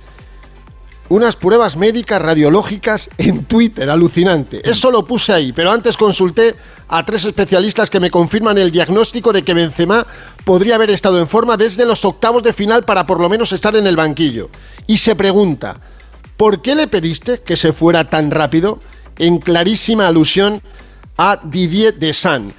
Unas 1.09 1.35
pruebas 1.35 1.75
médicas 1.75 2.21
radiológicas 2.21 3.09
en 3.17 3.45
Twitter, 3.45 3.89
alucinante. 3.89 4.61
Eso 4.63 4.91
lo 4.91 5.07
puse 5.07 5.33
ahí, 5.33 5.51
pero 5.51 5.71
antes 5.71 5.97
consulté 5.97 6.55
a 6.87 7.03
tres 7.03 7.25
especialistas 7.25 7.89
que 7.89 7.99
me 7.99 8.11
confirman 8.11 8.59
el 8.59 8.71
diagnóstico 8.71 9.33
de 9.33 9.43
que 9.43 9.55
Benzema 9.55 10.05
podría 10.45 10.75
haber 10.75 10.91
estado 10.91 11.19
en 11.19 11.27
forma 11.27 11.57
desde 11.57 11.83
los 11.83 12.05
octavos 12.05 12.43
de 12.43 12.53
final 12.53 12.85
para 12.85 13.07
por 13.07 13.19
lo 13.19 13.27
menos 13.27 13.51
estar 13.53 13.75
en 13.75 13.87
el 13.87 13.95
banquillo. 13.95 14.51
Y 14.85 14.97
se 14.97 15.15
pregunta, 15.15 15.79
¿por 16.37 16.61
qué 16.61 16.75
le 16.75 16.87
pediste 16.87 17.41
que 17.41 17.55
se 17.55 17.73
fuera 17.73 18.07
tan 18.07 18.29
rápido? 18.29 18.79
En 19.17 19.39
clarísima 19.39 20.07
alusión 20.07 20.61
a 21.19 21.37
Didier 21.43 21.95
Deschamps. 21.95 22.55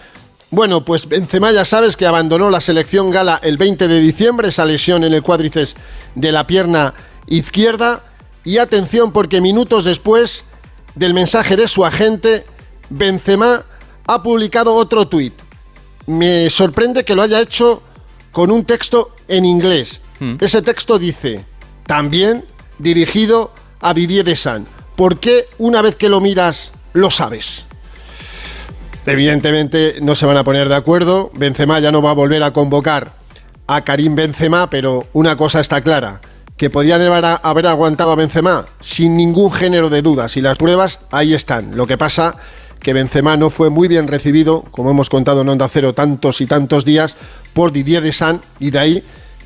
Bueno, 0.50 0.84
pues 0.84 1.08
Benzema 1.08 1.50
ya 1.50 1.64
sabes 1.64 1.96
que 1.96 2.06
abandonó 2.06 2.50
la 2.50 2.60
selección 2.60 3.10
gala 3.10 3.40
el 3.42 3.56
20 3.56 3.88
de 3.88 4.00
diciembre, 4.00 4.48
esa 4.48 4.66
lesión 4.66 5.02
en 5.02 5.14
el 5.14 5.22
cuádriceps 5.22 5.74
de 6.14 6.30
la 6.30 6.46
pierna 6.46 6.92
izquierda. 7.26 8.04
Y 8.44 8.58
atención 8.58 9.12
porque 9.12 9.40
minutos 9.40 9.84
después 9.84 10.44
del 10.94 11.14
mensaje 11.14 11.56
de 11.56 11.68
su 11.68 11.86
agente, 11.86 12.44
Benzema 12.90 13.64
ha 14.06 14.22
publicado 14.22 14.74
otro 14.74 15.08
tuit. 15.08 15.32
Me 16.06 16.50
sorprende 16.50 17.04
que 17.04 17.14
lo 17.14 17.22
haya 17.22 17.40
hecho 17.40 17.82
con 18.30 18.50
un 18.50 18.64
texto 18.64 19.14
en 19.28 19.46
inglés. 19.46 20.02
Hmm. 20.18 20.36
Ese 20.38 20.60
texto 20.60 20.98
dice, 20.98 21.46
también 21.86 22.44
dirigido 22.78 23.54
a 23.80 23.94
Didier 23.94 24.24
Deschamps. 24.24 24.68
¿Por 24.96 25.18
qué 25.18 25.46
una 25.56 25.80
vez 25.80 25.96
que 25.96 26.10
lo 26.10 26.20
miras 26.20 26.72
lo 26.92 27.10
sabes? 27.10 27.69
Evidentemente 29.06 29.96
no 30.02 30.14
se 30.14 30.26
van 30.26 30.36
a 30.36 30.44
poner 30.44 30.68
de 30.68 30.76
acuerdo. 30.76 31.30
Benzema 31.34 31.80
ya 31.80 31.90
no 31.90 32.02
va 32.02 32.10
a 32.10 32.14
volver 32.14 32.42
a 32.42 32.52
convocar 32.52 33.12
a 33.66 33.82
Karim 33.82 34.14
Benzema, 34.14 34.68
pero 34.68 35.06
una 35.12 35.36
cosa 35.36 35.60
está 35.60 35.80
clara, 35.80 36.20
que 36.56 36.70
podían 36.70 37.00
haber 37.00 37.66
aguantado 37.66 38.12
a 38.12 38.16
Benzema 38.16 38.66
sin 38.80 39.16
ningún 39.16 39.52
género 39.52 39.90
de 39.90 40.02
dudas 40.02 40.36
y 40.36 40.42
las 40.42 40.58
pruebas 40.58 40.98
ahí 41.10 41.34
están. 41.34 41.76
Lo 41.76 41.86
que 41.86 41.96
pasa 41.96 42.36
que 42.80 42.92
Benzema 42.92 43.36
no 43.36 43.50
fue 43.50 43.70
muy 43.70 43.88
bien 43.88 44.08
recibido, 44.08 44.62
como 44.70 44.90
hemos 44.90 45.08
contado 45.08 45.42
en 45.42 45.48
Onda 45.48 45.68
Cero 45.68 45.92
tantos 45.92 46.40
y 46.40 46.46
tantos 46.46 46.84
días, 46.84 47.16
por 47.52 47.72
Didier 47.72 48.02
Deschamps 48.02 48.46
y 48.58 48.70
de 48.70 48.78
ahí 48.78 49.04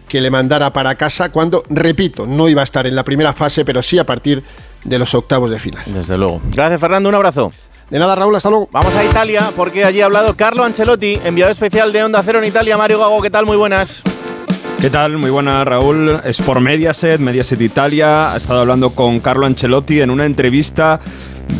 que 0.08 0.20
le 0.20 0.30
mandara 0.30 0.72
para 0.72 0.94
casa 0.94 1.30
cuando, 1.30 1.64
repito, 1.68 2.26
no 2.26 2.48
iba 2.48 2.60
a 2.60 2.64
estar 2.64 2.86
en 2.86 2.94
la 2.94 3.04
primera 3.04 3.32
fase, 3.32 3.64
pero 3.64 3.82
sí 3.82 3.98
a 3.98 4.04
partir 4.04 4.42
de 4.84 4.98
los 4.98 5.14
octavos 5.14 5.50
de 5.50 5.58
final. 5.58 5.82
Desde 5.86 6.16
luego. 6.16 6.40
Gracias 6.50 6.80
Fernando, 6.80 7.08
un 7.08 7.14
abrazo. 7.14 7.52
De 7.90 7.98
nada, 7.98 8.14
Raúl, 8.14 8.34
hasta 8.34 8.50
luego. 8.50 8.68
Vamos 8.72 8.94
a 8.96 9.04
Italia 9.04 9.50
porque 9.56 9.84
allí 9.84 10.00
ha 10.00 10.06
hablado 10.06 10.34
Carlo 10.34 10.64
Ancelotti, 10.64 11.18
enviado 11.24 11.52
especial 11.52 11.92
de 11.92 12.02
Onda 12.02 12.22
Cero 12.22 12.38
en 12.38 12.46
Italia. 12.46 12.76
Mario 12.76 12.98
Gago, 12.98 13.20
¿qué 13.20 13.30
tal? 13.30 13.46
Muy 13.46 13.56
buenas. 13.56 14.02
¿Qué 14.80 14.90
tal? 14.90 15.16
Muy 15.16 15.30
buena, 15.30 15.64
Raúl. 15.64 16.20
Es 16.24 16.40
por 16.42 16.60
Mediaset, 16.60 17.20
Mediaset 17.20 17.60
Italia. 17.60 18.32
Ha 18.32 18.36
estado 18.36 18.60
hablando 18.60 18.90
con 18.90 19.20
Carlo 19.20 19.46
Ancelotti 19.46 20.00
en 20.00 20.10
una 20.10 20.26
entrevista 20.26 21.00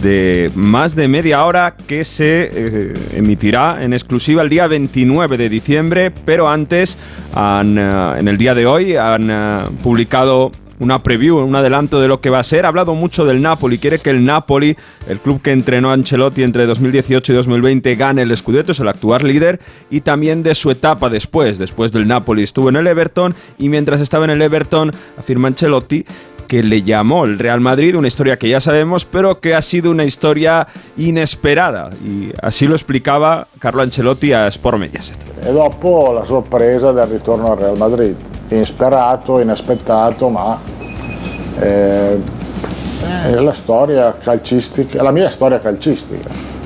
de 0.02 0.50
más 0.54 0.95
de 0.95 1.09
media 1.09 1.45
hora 1.45 1.75
que 1.87 2.04
se 2.04 2.50
eh, 2.52 2.95
emitirá 3.14 3.83
en 3.83 3.93
exclusiva 3.93 4.43
el 4.43 4.49
día 4.49 4.66
29 4.66 5.37
de 5.37 5.49
diciembre, 5.49 6.11
pero 6.11 6.49
antes, 6.49 6.99
han, 7.35 7.78
eh, 7.78 8.19
en 8.19 8.28
el 8.28 8.38
día 8.38 8.54
de 8.54 8.66
hoy, 8.66 8.97
han 8.97 9.31
eh, 9.31 9.64
publicado 9.83 10.52
una 10.81 11.02
preview, 11.02 11.38
un 11.38 11.54
adelanto 11.54 12.00
de 12.00 12.09
lo 12.09 12.21
que 12.21 12.31
va 12.31 12.40
a 12.40 12.43
ser. 12.45 12.64
Ha 12.64 12.69
hablado 12.69 12.95
mucho 12.95 13.25
del 13.25 13.43
Napoli, 13.43 13.78
quiere 13.78 13.99
que 13.99 14.11
el 14.11 14.25
Napoli, 14.25 14.76
el 15.09 15.21
club 15.21 15.43
que 15.43 15.52
entrenó 15.52 15.90
a 15.90 15.95
Ancelotti 15.95 16.43
entre 16.43 16.66
2018 16.66 17.33
y 17.33 17.37
2020, 17.37 17.95
gane 17.97 18.23
el 18.23 18.37
Scudetto, 18.37 18.73
es 18.73 18.81
el 18.81 18.88
actual 18.88 19.26
líder, 19.26 19.61
y 19.90 20.00
también 20.00 20.43
de 20.43 20.54
su 20.54 20.71
etapa 20.71 21.09
después. 21.09 21.59
Después 21.59 21.93
del 21.93 22.07
Napoli 22.09 22.43
estuvo 22.43 22.69
en 22.69 22.76
el 22.76 22.87
Everton 22.87 23.35
y 23.59 23.69
mientras 23.69 24.00
estaba 24.00 24.25
en 24.25 24.31
el 24.31 24.43
Everton, 24.43 24.90
afirma 25.19 25.49
Ancelotti, 25.49 26.04
que 26.47 26.62
le 26.62 26.83
llamó 26.83 27.25
el 27.25 27.38
Real 27.38 27.61
Madrid, 27.61 27.97
una 27.97 28.09
historia 28.09 28.37
que 28.37 28.49
ya 28.49 28.61
sabemos, 28.61 29.04
pero 29.04 29.40
que 29.40 29.54
ha 29.54 29.62
sido 29.62 29.90
una 29.90 30.04
historia 30.04 30.66
inesperada. 30.97 31.90
Y 32.04 32.31
así 32.43 32.66
lo 32.66 32.75
explicaba 32.75 33.49
Carlo 33.59 33.83
Ancelotti 33.83 34.33
a 34.33 34.47
Sport 34.49 34.78
Mediaset. 34.78 35.16
E 35.43 35.52
dopo 35.52 36.12
la 36.12 36.25
sorpresa 36.25 36.93
del 36.93 37.09
ritorno 37.09 37.52
al 37.52 37.59
Real 37.59 37.78
Madrid, 37.78 38.14
inesperato, 38.54 39.38
inaspettato, 39.40 40.28
ma 40.28 40.58
eh, 41.58 42.20
è 43.26 43.30
la 43.34 43.52
storia 43.52 44.16
calcistica, 44.18 45.02
la 45.02 45.12
mia 45.12 45.30
storia 45.30 45.58
calcistica. 45.58 46.63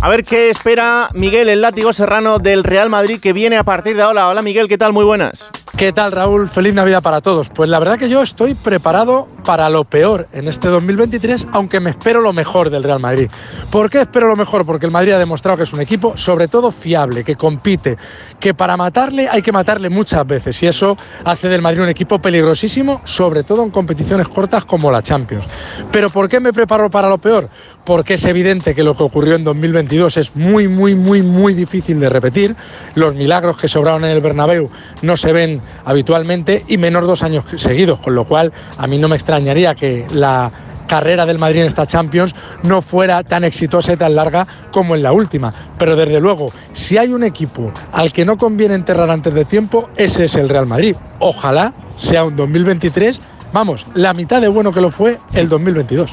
A 0.00 0.08
ver 0.08 0.24
qué 0.24 0.50
espera 0.50 1.08
Miguel 1.14 1.48
el 1.48 1.60
látigo 1.60 1.92
serrano 1.92 2.38
del 2.38 2.64
Real 2.64 2.88
Madrid 2.88 3.20
que 3.20 3.32
viene 3.32 3.56
a 3.56 3.64
partir 3.64 3.96
de 3.96 4.02
ahora. 4.02 4.28
Hola 4.28 4.42
Miguel, 4.42 4.68
¿qué 4.68 4.78
tal? 4.78 4.92
Muy 4.92 5.04
buenas. 5.04 5.50
¿Qué 5.76 5.92
tal 5.92 6.10
Raúl? 6.10 6.48
Feliz 6.48 6.72
Navidad 6.72 7.02
para 7.02 7.20
todos. 7.20 7.50
Pues 7.50 7.68
la 7.68 7.78
verdad 7.78 7.98
que 7.98 8.08
yo 8.08 8.22
estoy 8.22 8.54
preparado 8.54 9.26
para 9.44 9.68
lo 9.68 9.84
peor 9.84 10.26
en 10.32 10.48
este 10.48 10.68
2023, 10.68 11.48
aunque 11.52 11.80
me 11.80 11.90
espero 11.90 12.22
lo 12.22 12.32
mejor 12.32 12.70
del 12.70 12.82
Real 12.82 12.98
Madrid. 12.98 13.30
¿Por 13.70 13.90
qué 13.90 14.00
espero 14.00 14.28
lo 14.28 14.36
mejor? 14.36 14.64
Porque 14.64 14.86
el 14.86 14.92
Madrid 14.92 15.12
ha 15.12 15.18
demostrado 15.18 15.58
que 15.58 15.64
es 15.64 15.72
un 15.74 15.82
equipo 15.82 16.16
sobre 16.16 16.48
todo 16.48 16.72
fiable, 16.72 17.24
que 17.24 17.36
compite, 17.36 17.98
que 18.40 18.54
para 18.54 18.78
matarle 18.78 19.28
hay 19.28 19.42
que 19.42 19.52
matarle 19.52 19.90
muchas 19.90 20.26
veces 20.26 20.62
y 20.62 20.66
eso 20.66 20.96
hace 21.24 21.48
del 21.48 21.60
Madrid 21.60 21.82
un 21.82 21.90
equipo 21.90 22.18
peligrosísimo, 22.18 23.02
sobre 23.04 23.42
todo 23.42 23.62
en 23.62 23.70
competiciones 23.70 24.28
cortas 24.28 24.64
como 24.64 24.90
la 24.90 25.02
Champions. 25.02 25.44
Pero 25.92 26.08
¿por 26.08 26.26
qué 26.26 26.40
me 26.40 26.54
preparo 26.54 26.88
para 26.88 27.10
lo 27.10 27.18
peor? 27.18 27.50
Porque 27.86 28.14
es 28.14 28.24
evidente 28.24 28.74
que 28.74 28.82
lo 28.82 28.96
que 28.96 29.04
ocurrió 29.04 29.36
en 29.36 29.44
2022 29.44 30.16
es 30.16 30.36
muy, 30.36 30.66
muy, 30.66 30.96
muy, 30.96 31.22
muy 31.22 31.54
difícil 31.54 32.00
de 32.00 32.08
repetir. 32.08 32.56
Los 32.96 33.14
milagros 33.14 33.56
que 33.56 33.68
sobraron 33.68 34.04
en 34.04 34.10
el 34.10 34.20
Bernabéu 34.20 34.68
no 35.02 35.16
se 35.16 35.32
ven 35.32 35.62
habitualmente 35.84 36.64
y 36.66 36.76
menos 36.76 37.06
dos 37.06 37.22
años 37.22 37.44
seguidos, 37.54 38.00
con 38.00 38.16
lo 38.16 38.24
cual 38.24 38.52
a 38.76 38.86
mí 38.88 38.98
no 38.98 39.08
me 39.08 39.14
extrañaría 39.14 39.76
que 39.76 40.04
la 40.12 40.50
carrera 40.86 41.26
del 41.26 41.38
Madrid 41.38 41.60
en 41.60 41.66
esta 41.66 41.86
Champions 41.86 42.34
no 42.62 42.82
fuera 42.82 43.22
tan 43.22 43.44
exitosa 43.44 43.92
y 43.92 43.96
tan 43.96 44.14
larga 44.14 44.46
como 44.72 44.94
en 44.96 45.02
la 45.02 45.12
última. 45.12 45.52
Pero 45.78 45.94
desde 45.94 46.20
luego, 46.20 46.52
si 46.74 46.98
hay 46.98 47.12
un 47.12 47.22
equipo 47.24 47.72
al 47.92 48.12
que 48.12 48.24
no 48.24 48.36
conviene 48.36 48.74
enterrar 48.74 49.10
antes 49.10 49.32
de 49.34 49.44
tiempo, 49.44 49.90
ese 49.96 50.24
es 50.24 50.34
el 50.34 50.48
Real 50.48 50.66
Madrid. 50.66 50.96
Ojalá 51.20 51.72
sea 51.98 52.24
un 52.24 52.34
2023, 52.34 53.20
vamos, 53.52 53.86
la 53.94 54.12
mitad 54.12 54.40
de 54.40 54.48
bueno 54.48 54.72
que 54.72 54.80
lo 54.80 54.90
fue 54.90 55.18
el 55.34 55.48
2022. 55.48 56.10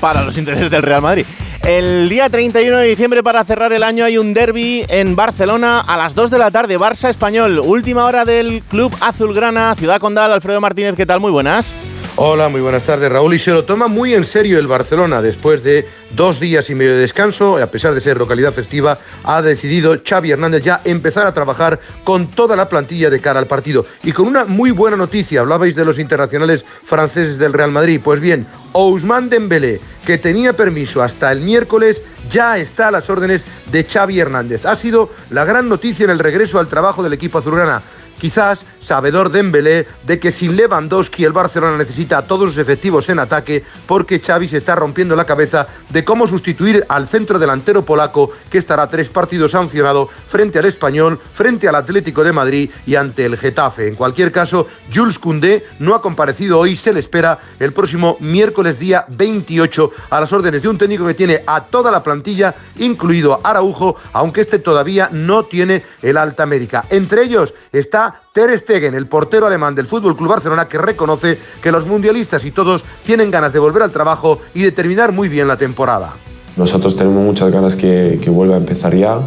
Para 0.00 0.22
los 0.22 0.38
intereses 0.38 0.70
del 0.70 0.82
Real 0.82 1.02
Madrid. 1.02 1.24
El 1.66 2.08
día 2.08 2.28
31 2.30 2.78
de 2.78 2.86
diciembre 2.86 3.22
para 3.22 3.44
cerrar 3.44 3.72
el 3.72 3.82
año 3.82 4.04
hay 4.04 4.16
un 4.16 4.32
derby 4.32 4.86
en 4.88 5.16
Barcelona 5.16 5.80
a 5.80 5.96
las 5.96 6.14
2 6.14 6.30
de 6.30 6.38
la 6.38 6.50
tarde, 6.50 6.78
Barça 6.78 7.10
Español. 7.10 7.60
Última 7.62 8.04
hora 8.04 8.24
del 8.24 8.62
Club 8.62 8.96
Azulgrana, 9.00 9.74
Ciudad 9.74 10.00
Condal, 10.00 10.32
Alfredo 10.32 10.60
Martínez, 10.60 10.94
¿qué 10.96 11.04
tal? 11.04 11.20
Muy 11.20 11.32
buenas. 11.32 11.74
Hola, 12.20 12.48
muy 12.48 12.60
buenas 12.60 12.82
tardes 12.82 13.12
Raúl. 13.12 13.34
Y 13.34 13.38
se 13.38 13.52
lo 13.52 13.64
toma 13.64 13.86
muy 13.86 14.12
en 14.12 14.24
serio 14.24 14.58
el 14.58 14.66
Barcelona 14.66 15.22
después 15.22 15.62
de 15.62 15.86
dos 16.16 16.40
días 16.40 16.68
y 16.68 16.74
medio 16.74 16.94
de 16.94 17.02
descanso, 17.02 17.58
a 17.58 17.66
pesar 17.68 17.94
de 17.94 18.00
ser 18.00 18.16
localidad 18.16 18.52
festiva, 18.52 18.98
ha 19.22 19.40
decidido 19.40 19.96
Xavi 20.04 20.32
Hernández 20.32 20.64
ya 20.64 20.80
empezar 20.84 21.28
a 21.28 21.32
trabajar 21.32 21.78
con 22.02 22.28
toda 22.28 22.56
la 22.56 22.68
plantilla 22.68 23.08
de 23.08 23.20
cara 23.20 23.38
al 23.38 23.46
partido. 23.46 23.86
Y 24.02 24.10
con 24.10 24.26
una 24.26 24.44
muy 24.46 24.72
buena 24.72 24.96
noticia, 24.96 25.42
hablabais 25.42 25.76
de 25.76 25.84
los 25.84 26.00
internacionales 26.00 26.64
franceses 26.64 27.38
del 27.38 27.52
Real 27.52 27.70
Madrid. 27.70 28.00
Pues 28.02 28.18
bien, 28.18 28.48
Ousmane 28.72 29.28
Dembélé, 29.28 29.80
que 30.04 30.18
tenía 30.18 30.54
permiso 30.54 31.00
hasta 31.00 31.30
el 31.30 31.40
miércoles, 31.40 32.02
ya 32.32 32.58
está 32.58 32.88
a 32.88 32.90
las 32.90 33.08
órdenes 33.08 33.44
de 33.70 33.84
Xavi 33.84 34.18
Hernández. 34.18 34.66
Ha 34.66 34.74
sido 34.74 35.12
la 35.30 35.44
gran 35.44 35.68
noticia 35.68 36.02
en 36.02 36.10
el 36.10 36.18
regreso 36.18 36.58
al 36.58 36.66
trabajo 36.66 37.04
del 37.04 37.12
equipo 37.12 37.38
azulgrana. 37.38 37.80
Quizás 38.18 38.64
sabedor 38.82 39.30
Dembélé 39.30 39.86
de 40.04 40.18
que 40.18 40.32
sin 40.32 40.56
Lewandowski 40.56 41.24
el 41.24 41.32
Barcelona 41.32 41.76
necesita 41.76 42.18
a 42.18 42.22
todos 42.22 42.50
sus 42.50 42.58
efectivos 42.58 43.08
en 43.10 43.18
ataque 43.18 43.62
porque 43.86 44.18
Xavi 44.18 44.48
se 44.48 44.56
está 44.56 44.74
rompiendo 44.74 45.14
la 45.14 45.26
cabeza 45.26 45.68
de 45.90 46.04
cómo 46.04 46.26
sustituir 46.26 46.84
al 46.88 47.06
centro 47.06 47.38
delantero 47.38 47.84
polaco 47.84 48.32
que 48.50 48.58
estará 48.58 48.88
tres 48.88 49.08
partidos 49.10 49.52
sancionado 49.52 50.08
frente 50.26 50.58
al 50.58 50.64
Español, 50.64 51.20
frente 51.34 51.68
al 51.68 51.74
Atlético 51.74 52.24
de 52.24 52.32
Madrid 52.32 52.70
y 52.86 52.94
ante 52.94 53.26
el 53.26 53.36
Getafe. 53.36 53.88
En 53.88 53.94
cualquier 53.94 54.32
caso, 54.32 54.66
Jules 54.92 55.18
Koundé 55.18 55.66
no 55.78 55.94
ha 55.94 56.00
comparecido 56.00 56.58
hoy, 56.58 56.74
se 56.74 56.92
le 56.92 57.00
espera 57.00 57.38
el 57.60 57.72
próximo 57.72 58.16
miércoles 58.20 58.78
día 58.78 59.04
28 59.08 59.92
a 60.08 60.20
las 60.20 60.32
órdenes 60.32 60.62
de 60.62 60.68
un 60.68 60.78
técnico 60.78 61.06
que 61.06 61.14
tiene 61.14 61.42
a 61.46 61.64
toda 61.64 61.90
la 61.90 62.02
plantilla, 62.02 62.54
incluido 62.78 63.38
Araujo, 63.44 63.96
aunque 64.14 64.40
este 64.40 64.58
todavía 64.58 65.10
no 65.12 65.44
tiene 65.44 65.84
el 66.00 66.16
alta 66.16 66.46
médica. 66.46 66.84
Entre 66.88 67.22
ellos 67.22 67.52
está 67.70 68.07
Ter 68.32 68.56
Stegen, 68.58 68.94
el 68.94 69.06
portero 69.06 69.46
alemán 69.46 69.74
del 69.74 69.86
Fútbol 69.86 70.16
Club 70.16 70.30
Barcelona, 70.30 70.66
que 70.66 70.78
reconoce 70.78 71.38
que 71.62 71.72
los 71.72 71.86
mundialistas 71.86 72.44
y 72.44 72.50
todos 72.50 72.84
tienen 73.04 73.30
ganas 73.30 73.52
de 73.52 73.58
volver 73.58 73.82
al 73.82 73.90
trabajo 73.90 74.40
y 74.54 74.62
de 74.62 74.72
terminar 74.72 75.12
muy 75.12 75.28
bien 75.28 75.48
la 75.48 75.56
temporada. 75.56 76.12
Nosotros 76.56 76.96
tenemos 76.96 77.24
muchas 77.24 77.50
ganas 77.50 77.76
que, 77.76 78.20
vuelva 78.28 78.56
a 78.56 78.58
empezar 78.58 78.94
ya 78.94 79.20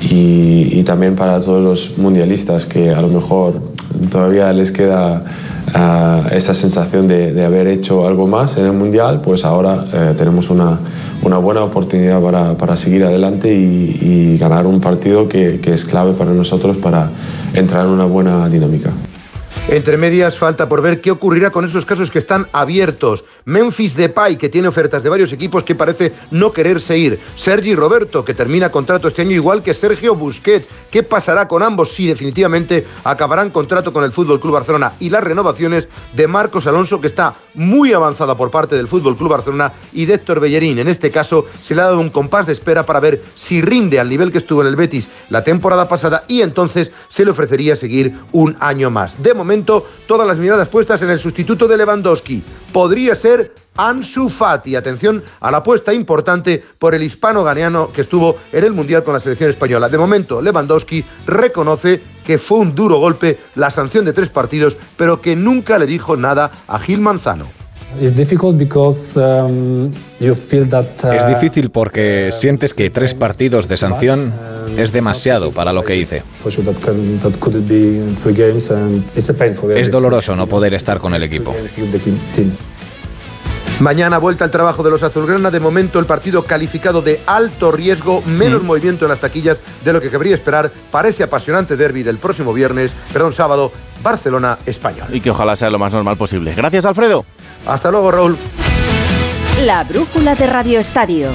y 0.00 0.82
también 0.84 1.16
para 1.16 1.40
todos 1.40 1.62
los 1.62 1.98
mundialistas 1.98 2.64
que 2.66 2.90
a 2.90 3.00
lo 3.00 3.08
mejor 3.08 3.54
todavía 4.10 4.52
les 4.52 4.70
queda 4.70 5.24
esa 6.32 6.54
sensación 6.54 7.08
de, 7.08 7.44
haber 7.44 7.66
hecho 7.68 8.06
algo 8.06 8.26
más 8.26 8.56
en 8.56 8.66
el 8.66 8.72
Mundial, 8.72 9.20
pues 9.24 9.44
ahora 9.44 9.86
eh, 9.92 10.14
tenemos 10.16 10.50
una, 10.50 10.78
una, 11.22 11.38
buena 11.38 11.62
oportunidad 11.62 12.20
para, 12.20 12.54
para 12.54 12.76
seguir 12.76 13.04
adelante 13.04 13.52
y, 13.52 14.36
ganar 14.38 14.66
un 14.66 14.80
partido 14.80 15.28
que 15.28 15.60
es 15.64 15.84
clave 15.84 16.14
para 16.14 16.32
nosotros 16.32 16.76
para 16.76 17.10
entrar 17.54 17.86
en 17.86 17.92
una 17.92 18.04
buena 18.04 18.48
dinámica. 18.48 18.90
Entre 19.70 19.98
medias, 19.98 20.38
falta 20.38 20.66
por 20.66 20.80
ver 20.80 21.02
qué 21.02 21.10
ocurrirá 21.10 21.50
con 21.50 21.66
esos 21.66 21.84
casos 21.84 22.10
que 22.10 22.18
están 22.18 22.46
abiertos. 22.52 23.24
Memphis 23.48 23.96
Depay, 23.96 24.36
que 24.36 24.50
tiene 24.50 24.68
ofertas 24.68 25.02
de 25.02 25.08
varios 25.08 25.32
equipos 25.32 25.64
que 25.64 25.74
parece 25.74 26.12
no 26.32 26.52
quererse 26.52 26.98
ir. 26.98 27.18
Sergi 27.34 27.74
Roberto, 27.74 28.22
que 28.22 28.34
termina 28.34 28.70
contrato 28.70 29.08
este 29.08 29.22
año, 29.22 29.30
igual 29.30 29.62
que 29.62 29.72
Sergio 29.72 30.14
Busquets. 30.14 30.68
¿Qué 30.90 31.02
pasará 31.02 31.48
con 31.48 31.62
ambos 31.62 31.92
si 31.92 32.06
definitivamente 32.06 32.86
acabarán 33.04 33.50
contrato 33.50 33.90
con 33.90 34.04
el 34.04 34.12
Fútbol 34.12 34.38
Club 34.38 34.52
Barcelona? 34.52 34.92
Y 35.00 35.08
las 35.08 35.24
renovaciones 35.24 35.88
de 36.12 36.28
Marcos 36.28 36.66
Alonso, 36.66 37.00
que 37.00 37.06
está 37.06 37.34
muy 37.54 37.94
avanzada 37.94 38.36
por 38.36 38.50
parte 38.50 38.76
del 38.76 38.86
Fútbol 38.86 39.16
Club 39.16 39.30
Barcelona, 39.30 39.72
y 39.94 40.04
de 40.04 40.14
Héctor 40.14 40.40
Bellerín. 40.40 40.78
En 40.78 40.88
este 40.88 41.10
caso, 41.10 41.46
se 41.62 41.74
le 41.74 41.80
ha 41.80 41.86
dado 41.86 42.00
un 42.00 42.10
compás 42.10 42.46
de 42.46 42.52
espera 42.52 42.84
para 42.84 43.00
ver 43.00 43.22
si 43.34 43.62
rinde 43.62 43.98
al 43.98 44.10
nivel 44.10 44.30
que 44.30 44.38
estuvo 44.38 44.60
en 44.60 44.68
el 44.68 44.76
Betis 44.76 45.08
la 45.30 45.42
temporada 45.42 45.88
pasada 45.88 46.24
y 46.28 46.42
entonces 46.42 46.92
se 47.08 47.24
le 47.24 47.30
ofrecería 47.30 47.76
seguir 47.76 48.12
un 48.32 48.56
año 48.60 48.90
más. 48.90 49.22
De 49.22 49.34
momento, 49.34 49.86
todas 50.06 50.26
las 50.26 50.36
miradas 50.36 50.68
puestas 50.68 51.00
en 51.02 51.10
el 51.10 51.18
sustituto 51.18 51.66
de 51.66 51.76
Lewandowski. 51.76 52.42
Podría 52.72 53.16
ser 53.16 53.37
Ansu 53.76 54.28
Fati. 54.28 54.76
Atención 54.76 55.22
a 55.40 55.50
la 55.50 55.58
apuesta 55.58 55.92
importante 55.92 56.62
por 56.78 56.94
el 56.94 57.02
hispano 57.02 57.44
ganeano 57.44 57.92
que 57.92 58.02
estuvo 58.02 58.36
en 58.52 58.64
el 58.64 58.72
Mundial 58.72 59.04
con 59.04 59.14
la 59.14 59.20
selección 59.20 59.50
española. 59.50 59.88
De 59.88 59.98
momento, 59.98 60.40
Lewandowski 60.42 61.04
reconoce 61.26 62.00
que 62.24 62.38
fue 62.38 62.58
un 62.58 62.74
duro 62.74 62.98
golpe 62.98 63.38
la 63.54 63.70
sanción 63.70 64.04
de 64.04 64.12
tres 64.12 64.28
partidos, 64.28 64.76
pero 64.96 65.20
que 65.20 65.34
nunca 65.36 65.78
le 65.78 65.86
dijo 65.86 66.16
nada 66.16 66.50
a 66.66 66.78
Gil 66.78 67.00
Manzano. 67.00 67.46
Es 71.16 71.26
difícil 71.26 71.70
porque 71.70 72.30
sientes 72.32 72.74
que 72.74 72.90
tres 72.90 73.14
partidos 73.14 73.66
de 73.66 73.78
sanción 73.78 74.32
es 74.76 74.92
demasiado 74.92 75.50
para 75.52 75.72
lo 75.72 75.82
que 75.82 75.96
hice. 75.96 76.22
Es 79.74 79.90
doloroso 79.90 80.36
no 80.36 80.46
poder 80.46 80.74
estar 80.74 80.98
con 80.98 81.14
el 81.14 81.22
equipo. 81.22 81.54
Mañana 83.80 84.18
vuelta 84.18 84.44
al 84.44 84.50
trabajo 84.50 84.82
de 84.82 84.90
los 84.90 85.02
azulgrana. 85.04 85.52
De 85.52 85.60
momento 85.60 86.00
el 86.00 86.06
partido 86.06 86.42
calificado 86.42 87.00
de 87.00 87.20
alto 87.26 87.70
riesgo, 87.70 88.22
menos 88.26 88.64
mm. 88.64 88.66
movimiento 88.66 89.04
en 89.04 89.10
las 89.10 89.20
taquillas 89.20 89.58
de 89.84 89.92
lo 89.92 90.00
que 90.00 90.10
cabría 90.10 90.34
esperar 90.34 90.70
para 90.90 91.08
ese 91.08 91.22
apasionante 91.22 91.76
derby 91.76 92.02
del 92.02 92.18
próximo 92.18 92.52
viernes, 92.52 92.92
perdón, 93.12 93.34
sábado, 93.34 93.70
Barcelona-Español. 94.02 95.08
Y 95.12 95.20
que 95.20 95.30
ojalá 95.30 95.54
sea 95.54 95.70
lo 95.70 95.78
más 95.78 95.92
normal 95.92 96.16
posible. 96.16 96.54
Gracias, 96.56 96.84
Alfredo. 96.86 97.24
Hasta 97.66 97.90
luego, 97.90 98.10
Raúl. 98.10 98.36
La 99.64 99.84
brújula 99.84 100.34
de 100.34 100.46
Radio 100.46 100.80
Estadio. 100.80 101.30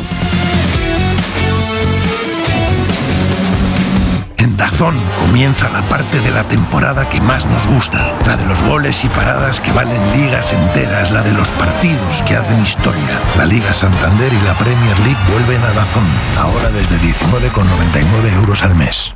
Dazón 4.57 4.95
comienza 5.19 5.69
la 5.69 5.81
parte 5.83 6.19
de 6.19 6.31
la 6.31 6.48
temporada 6.48 7.10
que 7.10 7.19
más 7.19 7.45
nos 7.45 7.65
gusta, 7.67 8.12
la 8.25 8.38
de 8.38 8.45
los 8.45 8.62
goles 8.62 9.03
y 9.03 9.10
paradas 9.10 9.60
que 9.60 9.72
valen 9.72 10.01
ligas 10.13 10.53
enteras, 10.53 11.12
la 11.12 11.24
de 11.24 11.33
los 11.33 11.51
partidos 11.51 12.22
que 12.24 12.36
hacen 12.36 12.62
historia. 12.62 13.19
La 13.38 13.45
Liga 13.45 13.74
Santander 13.74 14.31
y 14.31 14.41
la 14.45 14.53
Premier 14.53 15.00
League 15.00 15.17
vuelven 15.31 15.63
a 15.63 15.74
Dazón, 15.74 16.05
ahora 16.38 16.69
desde 16.69 16.98
19,99 16.98 18.33
euros 18.36 18.63
al 18.63 18.75
mes. 18.75 19.15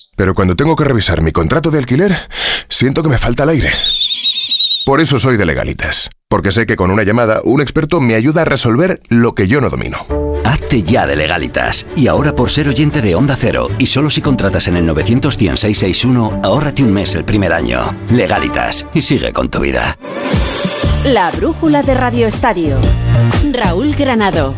Pero 0.21 0.35
cuando 0.35 0.55
tengo 0.55 0.75
que 0.75 0.83
revisar 0.83 1.23
mi 1.23 1.31
contrato 1.31 1.71
de 1.71 1.79
alquiler, 1.79 2.15
siento 2.69 3.01
que 3.01 3.09
me 3.09 3.17
falta 3.17 3.41
el 3.41 3.49
aire. 3.49 3.71
Por 4.85 5.01
eso 5.01 5.17
soy 5.17 5.35
de 5.35 5.47
legalitas, 5.47 6.11
porque 6.29 6.51
sé 6.51 6.67
que 6.67 6.75
con 6.75 6.91
una 6.91 7.01
llamada 7.01 7.41
un 7.43 7.59
experto 7.59 7.99
me 7.99 8.13
ayuda 8.13 8.43
a 8.43 8.45
resolver 8.45 9.01
lo 9.09 9.33
que 9.33 9.47
yo 9.47 9.61
no 9.61 9.71
domino. 9.71 10.05
Hazte 10.45 10.83
ya 10.83 11.07
de 11.07 11.15
legalitas. 11.15 11.87
Y 11.95 12.05
ahora 12.05 12.35
por 12.35 12.51
ser 12.51 12.67
oyente 12.67 13.01
de 13.01 13.15
Onda 13.15 13.35
Cero 13.35 13.69
y 13.79 13.87
solo 13.87 14.11
si 14.11 14.21
contratas 14.21 14.67
en 14.67 14.77
el 14.77 14.85
91661, 14.85 16.41
ahórrate 16.43 16.83
un 16.83 16.93
mes 16.93 17.15
el 17.15 17.25
primer 17.25 17.51
año. 17.51 17.81
Legalitas 18.11 18.85
y 18.93 19.01
sigue 19.01 19.33
con 19.33 19.49
tu 19.49 19.61
vida. 19.61 19.97
La 21.03 21.31
brújula 21.31 21.81
de 21.81 21.95
Radio 21.95 22.27
Estadio. 22.27 22.77
Raúl 23.51 23.95
Granado. 23.95 24.53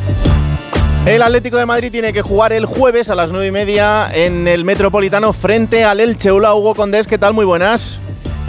El 1.05 1.21
Atlético 1.21 1.57
de 1.57 1.65
Madrid 1.65 1.91
tiene 1.91 2.13
que 2.13 2.21
jugar 2.21 2.53
el 2.53 2.65
jueves 2.65 3.09
a 3.09 3.15
las 3.15 3.29
9 3.29 3.47
y 3.47 3.51
media 3.51 4.09
en 4.13 4.47
el 4.47 4.63
Metropolitano 4.63 5.33
frente 5.33 5.83
al 5.83 5.99
Elche. 5.99 6.31
Hola 6.31 6.55
Hugo 6.55 6.75
Condés, 6.75 7.07
¿qué 7.07 7.17
tal? 7.17 7.33
Muy 7.33 7.43
buenas. 7.43 7.99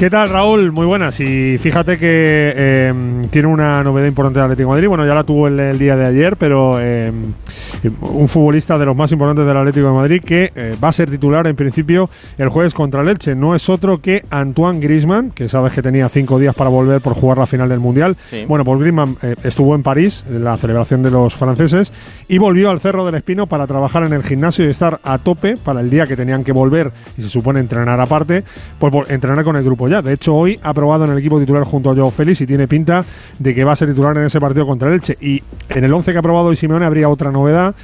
¿Qué 0.04 0.10
tal, 0.10 0.28
Raúl? 0.28 0.70
Muy 0.70 0.84
buenas. 0.84 1.18
Y 1.20 1.56
fíjate 1.56 1.96
que 1.96 2.52
eh, 2.54 2.92
tiene 3.30 3.48
una 3.48 3.82
novedad 3.82 4.06
importante 4.06 4.38
el 4.38 4.44
Atlético 4.44 4.68
de 4.68 4.74
Madrid. 4.74 4.88
Bueno, 4.88 5.06
ya 5.06 5.14
la 5.14 5.24
tuvo 5.24 5.48
el, 5.48 5.58
el 5.58 5.78
día 5.78 5.96
de 5.96 6.04
ayer, 6.04 6.36
pero 6.36 6.76
eh, 6.78 7.10
un 8.02 8.28
futbolista 8.28 8.76
de 8.76 8.84
los 8.84 8.94
más 8.94 9.12
importantes 9.12 9.46
del 9.46 9.56
Atlético 9.56 9.86
de 9.86 9.92
Madrid 9.94 10.22
que 10.22 10.52
eh, 10.54 10.76
va 10.84 10.88
a 10.88 10.92
ser 10.92 11.10
titular 11.10 11.46
en 11.46 11.56
principio 11.56 12.10
el 12.36 12.50
jueves 12.50 12.74
contra 12.74 13.00
el 13.00 13.08
Elche. 13.08 13.34
No 13.34 13.54
es 13.54 13.70
otro 13.70 14.02
que 14.02 14.22
Antoine 14.28 14.78
Grisman, 14.78 15.30
que 15.30 15.48
sabes 15.48 15.72
que 15.72 15.80
tenía 15.80 16.06
cinco 16.10 16.38
días 16.38 16.54
para 16.54 16.68
volver 16.68 17.00
por 17.00 17.14
jugar 17.14 17.38
la 17.38 17.46
final 17.46 17.70
del 17.70 17.80
Mundial. 17.80 18.14
Sí. 18.28 18.44
Bueno, 18.46 18.62
pues 18.62 18.78
Griezmann 18.80 19.16
eh, 19.22 19.36
estuvo 19.42 19.74
en 19.74 19.82
París, 19.82 20.26
en 20.28 20.44
la 20.44 20.58
celebración 20.58 21.02
de 21.02 21.12
los 21.12 21.34
franceses, 21.34 21.94
y 22.28 22.36
volvió 22.36 22.68
al 22.68 22.78
Cerro 22.78 23.06
del 23.06 23.14
Espino 23.14 23.46
para 23.46 23.66
trabajar 23.66 24.04
en 24.04 24.12
el 24.12 24.22
gimnasio 24.22 24.66
y 24.66 24.68
estar 24.68 25.00
a 25.02 25.16
tope 25.16 25.56
para 25.56 25.80
el 25.80 25.88
día 25.88 26.06
que 26.06 26.14
tenían 26.14 26.44
que 26.44 26.52
volver 26.52 26.92
y 27.16 27.22
se 27.22 27.30
supone 27.30 27.58
entrenar 27.60 27.98
aparte, 28.00 28.44
pues 28.78 28.92
vol- 28.92 29.06
entrenar 29.08 29.42
con 29.46 29.56
el 29.56 29.64
grupo 29.64 29.88
ya. 29.88 29.93
De 30.02 30.12
hecho, 30.12 30.34
hoy 30.34 30.58
ha 30.62 30.72
probado 30.74 31.04
en 31.04 31.12
el 31.12 31.18
equipo 31.18 31.38
titular 31.38 31.64
junto 31.64 31.90
a 31.90 31.94
Joao 31.94 32.10
Félix 32.10 32.40
y 32.40 32.46
tiene 32.46 32.68
pinta 32.68 33.04
de 33.38 33.54
que 33.54 33.64
va 33.64 33.72
a 33.72 33.76
ser 33.76 33.88
titular 33.88 34.16
en 34.16 34.24
ese 34.24 34.40
partido 34.40 34.66
contra 34.66 34.88
el 34.88 34.94
Elche. 34.94 35.16
Y 35.20 35.42
en 35.68 35.84
el 35.84 35.92
11 35.92 36.12
que 36.12 36.18
ha 36.18 36.22
probado 36.22 36.48
hoy 36.48 36.56
Simeone 36.56 36.86
habría 36.86 37.08
otra 37.08 37.30
novedad 37.30 37.74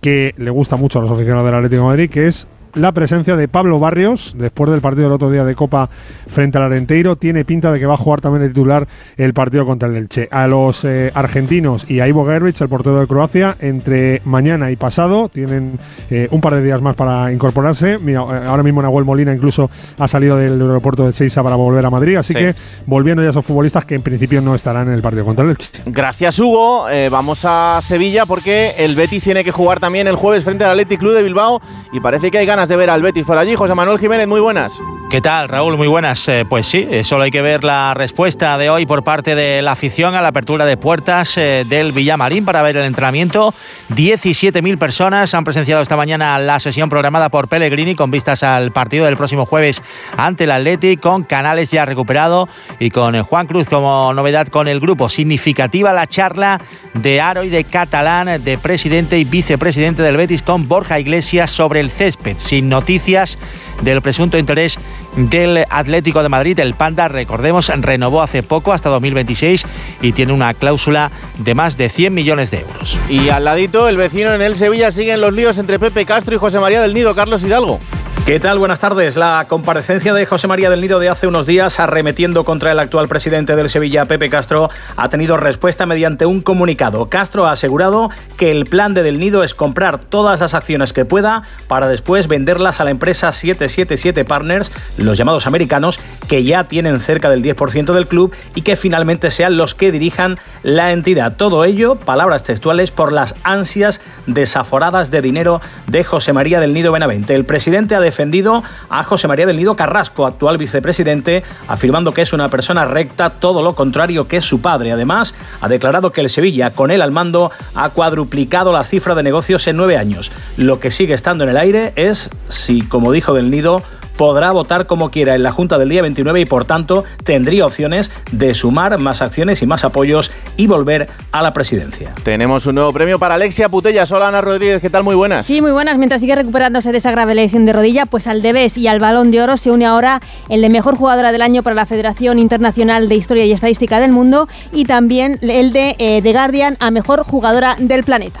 que 0.00 0.34
le 0.36 0.50
gusta 0.50 0.76
mucho 0.76 0.98
a 0.98 1.02
los 1.02 1.10
aficionados 1.10 1.46
del 1.46 1.54
Atlético 1.54 1.82
de 1.82 1.88
Madrid, 1.88 2.10
que 2.10 2.26
es 2.26 2.46
la 2.74 2.92
presencia 2.92 3.36
de 3.36 3.48
Pablo 3.48 3.78
Barrios 3.78 4.34
después 4.36 4.70
del 4.70 4.80
partido 4.80 5.04
del 5.04 5.12
otro 5.14 5.30
día 5.30 5.44
de 5.44 5.54
Copa 5.54 5.88
frente 6.28 6.58
al 6.58 6.64
Arenteiro. 6.64 7.16
Tiene 7.16 7.44
pinta 7.44 7.72
de 7.72 7.78
que 7.78 7.86
va 7.86 7.94
a 7.94 7.98
jugar 7.98 8.20
también 8.20 8.42
de 8.42 8.48
titular 8.48 8.86
el 9.16 9.34
partido 9.34 9.66
contra 9.66 9.88
el 9.88 9.96
Elche. 9.96 10.28
A 10.30 10.46
los 10.46 10.84
eh, 10.84 11.10
argentinos 11.14 11.88
y 11.90 12.00
a 12.00 12.08
Ivo 12.08 12.26
Gervich, 12.26 12.60
el 12.60 12.68
portero 12.68 13.00
de 13.00 13.06
Croacia, 13.06 13.56
entre 13.60 14.20
mañana 14.24 14.70
y 14.70 14.76
pasado 14.76 15.28
tienen 15.28 15.78
eh, 16.10 16.28
un 16.30 16.40
par 16.40 16.54
de 16.54 16.62
días 16.62 16.80
más 16.82 16.94
para 16.96 17.32
incorporarse. 17.32 17.98
Mira, 17.98 18.20
eh, 18.20 18.46
ahora 18.46 18.62
mismo 18.62 18.82
Nahuel 18.82 19.04
Molina 19.04 19.34
incluso 19.34 19.70
ha 19.98 20.08
salido 20.08 20.36
del 20.36 20.60
aeropuerto 20.60 21.06
de 21.06 21.12
Seiza 21.12 21.42
para 21.42 21.56
volver 21.56 21.84
a 21.84 21.90
Madrid. 21.90 22.16
Así 22.16 22.32
Sí. 22.32 22.38
que 22.38 22.54
volviendo 22.86 23.22
ya 23.22 23.28
a 23.28 23.30
esos 23.30 23.44
futbolistas 23.44 23.84
que 23.84 23.94
en 23.94 24.02
principio 24.02 24.40
no 24.40 24.54
estarán 24.54 24.88
en 24.88 24.94
el 24.94 25.02
partido 25.02 25.24
contra 25.24 25.44
el 25.44 25.52
Elche. 25.52 25.70
Gracias 25.86 26.38
Hugo. 26.38 26.88
Eh, 26.90 27.08
vamos 27.10 27.44
a 27.44 27.78
Sevilla 27.82 28.26
porque 28.26 28.74
el 28.78 28.94
Betis 28.96 29.24
tiene 29.24 29.44
que 29.44 29.52
jugar 29.52 29.80
también 29.80 30.06
el 30.08 30.16
jueves 30.16 30.44
frente 30.44 30.64
al 30.64 30.70
Athletic 30.72 31.00
Club 31.00 31.14
de 31.14 31.22
Bilbao 31.22 31.60
y 31.92 32.00
parece 32.00 32.30
que 32.30 32.38
hay 32.38 32.46
ganas 32.46 32.57
de 32.66 32.76
ver 32.76 32.90
al 32.90 33.02
Betis 33.02 33.24
por 33.24 33.38
allí. 33.38 33.54
José 33.54 33.74
Manuel 33.74 33.98
Jiménez, 33.98 34.26
muy 34.26 34.40
buenas. 34.40 34.80
¿Qué 35.10 35.22
tal, 35.22 35.48
Raúl? 35.48 35.76
Muy 35.76 35.86
buenas. 35.88 36.28
Eh, 36.28 36.44
pues 36.46 36.66
sí, 36.66 36.86
eh, 36.90 37.02
solo 37.02 37.22
hay 37.22 37.30
que 37.30 37.40
ver 37.40 37.64
la 37.64 37.94
respuesta 37.94 38.58
de 38.58 38.68
hoy 38.68 38.84
por 38.84 39.04
parte 39.04 39.34
de 39.34 39.62
la 39.62 39.72
afición 39.72 40.14
a 40.14 40.20
la 40.20 40.28
apertura 40.28 40.66
de 40.66 40.76
puertas 40.76 41.38
eh, 41.38 41.64
del 41.66 41.92
Villamarín 41.92 42.44
para 42.44 42.60
ver 42.62 42.76
el 42.76 42.84
entrenamiento. 42.84 43.54
17.000 43.90 44.76
personas 44.76 45.32
han 45.32 45.44
presenciado 45.44 45.80
esta 45.80 45.96
mañana 45.96 46.38
la 46.38 46.60
sesión 46.60 46.90
programada 46.90 47.30
por 47.30 47.48
Pellegrini 47.48 47.94
con 47.94 48.10
vistas 48.10 48.42
al 48.42 48.70
partido 48.70 49.06
del 49.06 49.16
próximo 49.16 49.46
jueves 49.46 49.82
ante 50.18 50.44
el 50.44 50.50
Athletic, 50.50 51.00
con 51.00 51.24
Canales 51.24 51.70
ya 51.70 51.86
recuperado 51.86 52.46
y 52.78 52.90
con 52.90 53.14
eh, 53.14 53.22
Juan 53.22 53.46
Cruz 53.46 53.66
como 53.66 54.12
novedad 54.12 54.48
con 54.48 54.68
el 54.68 54.78
grupo. 54.78 55.08
Significativa 55.08 55.94
la 55.94 56.06
charla 56.06 56.60
de 56.92 57.20
Aro 57.22 57.44
y 57.44 57.48
de 57.48 57.64
Catalán, 57.64 58.44
de 58.44 58.58
presidente 58.58 59.18
y 59.18 59.24
vicepresidente 59.24 60.02
del 60.02 60.18
Betis, 60.18 60.42
con 60.42 60.68
Borja 60.68 61.00
Iglesias 61.00 61.50
sobre 61.50 61.80
el 61.80 61.90
césped, 61.90 62.36
sin 62.48 62.68
noticias 62.68 63.38
del 63.82 64.00
presunto 64.00 64.38
interés 64.38 64.78
del 65.16 65.64
Atlético 65.68 66.22
de 66.22 66.28
Madrid. 66.28 66.58
El 66.58 66.74
Panda, 66.74 67.08
recordemos, 67.08 67.68
renovó 67.68 68.22
hace 68.22 68.42
poco 68.42 68.72
hasta 68.72 68.88
2026 68.88 69.66
y 70.00 70.12
tiene 70.12 70.32
una 70.32 70.54
cláusula 70.54 71.10
de 71.38 71.54
más 71.54 71.76
de 71.76 71.88
100 71.88 72.14
millones 72.14 72.50
de 72.50 72.60
euros. 72.60 72.98
Y 73.08 73.28
al 73.28 73.44
ladito, 73.44 73.88
el 73.88 73.96
vecino 73.96 74.32
en 74.32 74.42
el 74.42 74.56
Sevilla 74.56 74.90
siguen 74.90 75.20
los 75.20 75.34
líos 75.34 75.58
entre 75.58 75.78
Pepe 75.78 76.06
Castro 76.06 76.34
y 76.34 76.38
José 76.38 76.58
María 76.58 76.80
del 76.80 76.94
Nido, 76.94 77.14
Carlos 77.14 77.42
Hidalgo. 77.42 77.80
¿Qué 78.28 78.40
tal? 78.40 78.58
Buenas 78.58 78.80
tardes. 78.80 79.16
La 79.16 79.46
comparecencia 79.48 80.12
de 80.12 80.26
José 80.26 80.48
María 80.48 80.68
del 80.68 80.82
Nido 80.82 80.98
de 80.98 81.08
hace 81.08 81.26
unos 81.26 81.46
días, 81.46 81.80
arremetiendo 81.80 82.44
contra 82.44 82.72
el 82.72 82.78
actual 82.78 83.08
presidente 83.08 83.56
del 83.56 83.70
Sevilla, 83.70 84.04
Pepe 84.04 84.28
Castro, 84.28 84.68
ha 84.96 85.08
tenido 85.08 85.38
respuesta 85.38 85.86
mediante 85.86 86.26
un 86.26 86.42
comunicado. 86.42 87.08
Castro 87.08 87.46
ha 87.46 87.52
asegurado 87.52 88.10
que 88.36 88.50
el 88.50 88.66
plan 88.66 88.92
de 88.92 89.02
del 89.02 89.18
Nido 89.18 89.44
es 89.44 89.54
comprar 89.54 89.98
todas 89.98 90.40
las 90.40 90.52
acciones 90.52 90.92
que 90.92 91.06
pueda 91.06 91.42
para 91.68 91.88
después 91.88 92.28
venderlas 92.28 92.82
a 92.82 92.84
la 92.84 92.90
empresa 92.90 93.32
777 93.32 94.26
Partners, 94.26 94.72
los 94.98 95.16
llamados 95.16 95.46
americanos, 95.46 95.98
que 96.28 96.44
ya 96.44 96.64
tienen 96.64 97.00
cerca 97.00 97.30
del 97.30 97.42
10% 97.42 97.94
del 97.94 98.08
club 98.08 98.34
y 98.54 98.60
que 98.60 98.76
finalmente 98.76 99.30
sean 99.30 99.56
los 99.56 99.74
que 99.74 99.90
dirijan 99.90 100.36
la 100.62 100.92
entidad. 100.92 101.36
Todo 101.36 101.64
ello, 101.64 101.94
palabras 101.94 102.42
textuales, 102.42 102.90
por 102.90 103.10
las 103.10 103.36
ansias 103.42 104.02
desaforadas 104.26 105.10
de 105.10 105.22
dinero 105.22 105.62
de 105.86 106.04
José 106.04 106.34
María 106.34 106.60
del 106.60 106.74
Nido 106.74 106.92
Benavente. 106.92 107.34
El 107.34 107.46
presidente 107.46 107.94
ha 107.94 108.00
defendido 108.18 108.64
a 108.90 109.04
José 109.04 109.28
María 109.28 109.46
del 109.46 109.56
Nido 109.56 109.76
Carrasco, 109.76 110.26
actual 110.26 110.58
vicepresidente, 110.58 111.44
afirmando 111.68 112.12
que 112.12 112.22
es 112.22 112.32
una 112.32 112.48
persona 112.48 112.84
recta, 112.84 113.30
todo 113.30 113.62
lo 113.62 113.76
contrario 113.76 114.26
que 114.26 114.40
su 114.40 114.60
padre. 114.60 114.90
Además, 114.90 115.36
ha 115.60 115.68
declarado 115.68 116.10
que 116.10 116.20
el 116.20 116.28
Sevilla, 116.28 116.70
con 116.70 116.90
él 116.90 117.00
al 117.00 117.12
mando, 117.12 117.52
ha 117.76 117.90
cuadruplicado 117.90 118.72
la 118.72 118.82
cifra 118.82 119.14
de 119.14 119.22
negocios 119.22 119.68
en 119.68 119.76
nueve 119.76 119.96
años. 119.96 120.32
Lo 120.56 120.80
que 120.80 120.90
sigue 120.90 121.14
estando 121.14 121.44
en 121.44 121.50
el 121.50 121.56
aire 121.56 121.92
es 121.94 122.28
si, 122.48 122.82
como 122.82 123.12
dijo 123.12 123.34
del 123.34 123.52
Nido, 123.52 123.84
podrá 124.18 124.50
votar 124.50 124.86
como 124.86 125.10
quiera 125.10 125.36
en 125.36 125.44
la 125.44 125.52
Junta 125.52 125.78
del 125.78 125.88
día 125.88 126.02
29 126.02 126.40
y 126.40 126.44
por 126.44 126.64
tanto 126.66 127.04
tendría 127.24 127.64
opciones 127.64 128.10
de 128.32 128.52
sumar 128.52 128.98
más 128.98 129.22
acciones 129.22 129.62
y 129.62 129.66
más 129.66 129.84
apoyos 129.84 130.32
y 130.56 130.66
volver 130.66 131.08
a 131.30 131.40
la 131.40 131.54
presidencia. 131.54 132.12
Tenemos 132.24 132.66
un 132.66 132.74
nuevo 132.74 132.92
premio 132.92 133.18
para 133.18 133.36
Alexia 133.36 133.68
Putellas. 133.68 134.10
Hola 134.10 134.28
Ana 134.28 134.40
Rodríguez, 134.40 134.82
¿qué 134.82 134.90
tal? 134.90 135.04
Muy 135.04 135.14
buenas. 135.14 135.46
Sí, 135.46 135.62
muy 135.62 135.70
buenas. 135.70 135.96
Mientras 135.98 136.20
sigue 136.20 136.34
recuperándose 136.34 136.90
de 136.90 136.98
esa 136.98 137.12
grave 137.12 137.36
lesión 137.36 137.64
de 137.64 137.72
rodilla, 137.72 138.06
pues 138.06 138.26
al 138.26 138.42
Debes 138.42 138.76
y 138.76 138.88
al 138.88 138.98
Balón 138.98 139.30
de 139.30 139.40
Oro 139.40 139.56
se 139.56 139.70
une 139.70 139.86
ahora 139.86 140.20
el 140.48 140.60
de 140.62 140.68
Mejor 140.68 140.96
Jugadora 140.96 141.30
del 141.30 141.40
Año 141.40 141.62
para 141.62 141.76
la 141.76 141.86
Federación 141.86 142.40
Internacional 142.40 143.08
de 143.08 143.14
Historia 143.14 143.44
y 143.44 143.52
Estadística 143.52 144.00
del 144.00 144.10
Mundo 144.10 144.48
y 144.72 144.84
también 144.84 145.38
el 145.42 145.72
de 145.72 145.94
eh, 145.98 146.20
The 146.22 146.32
Guardian 146.32 146.76
a 146.80 146.90
Mejor 146.90 147.22
Jugadora 147.22 147.76
del 147.78 148.02
Planeta. 148.02 148.40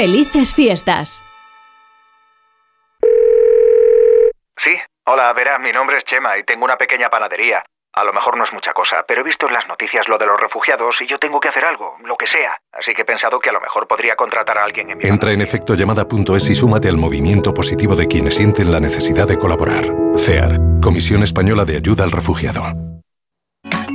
Felices 0.00 0.54
fiestas. 0.54 1.22
Sí, 4.56 4.70
hola, 5.04 5.30
verá, 5.34 5.58
mi 5.58 5.72
nombre 5.72 5.98
es 5.98 6.04
Chema 6.04 6.38
y 6.38 6.42
tengo 6.42 6.64
una 6.64 6.78
pequeña 6.78 7.10
panadería. 7.10 7.62
A 7.92 8.04
lo 8.04 8.14
mejor 8.14 8.38
no 8.38 8.44
es 8.44 8.52
mucha 8.54 8.72
cosa, 8.72 9.04
pero 9.06 9.20
he 9.20 9.24
visto 9.24 9.46
en 9.46 9.52
las 9.52 9.68
noticias 9.68 10.08
lo 10.08 10.16
de 10.16 10.24
los 10.24 10.40
refugiados 10.40 11.02
y 11.02 11.06
yo 11.06 11.18
tengo 11.18 11.38
que 11.38 11.48
hacer 11.48 11.66
algo, 11.66 11.98
lo 12.02 12.16
que 12.16 12.26
sea. 12.26 12.56
Así 12.72 12.94
que 12.94 13.02
he 13.02 13.04
pensado 13.04 13.40
que 13.40 13.50
a 13.50 13.52
lo 13.52 13.60
mejor 13.60 13.86
podría 13.86 14.16
contratar 14.16 14.56
a 14.56 14.64
alguien 14.64 14.88
en 14.88 14.96
mi... 14.96 15.04
Entra 15.04 15.32
en 15.32 15.42
efectollamada.es 15.42 16.48
y 16.48 16.54
súmate 16.54 16.88
al 16.88 16.96
movimiento 16.96 17.52
positivo 17.52 17.94
de 17.94 18.08
quienes 18.08 18.36
sienten 18.36 18.72
la 18.72 18.80
necesidad 18.80 19.28
de 19.28 19.36
colaborar. 19.36 19.84
CEAR, 20.16 20.58
Comisión 20.82 21.22
Española 21.22 21.66
de 21.66 21.76
Ayuda 21.76 22.04
al 22.04 22.12
Refugiado. 22.12 22.89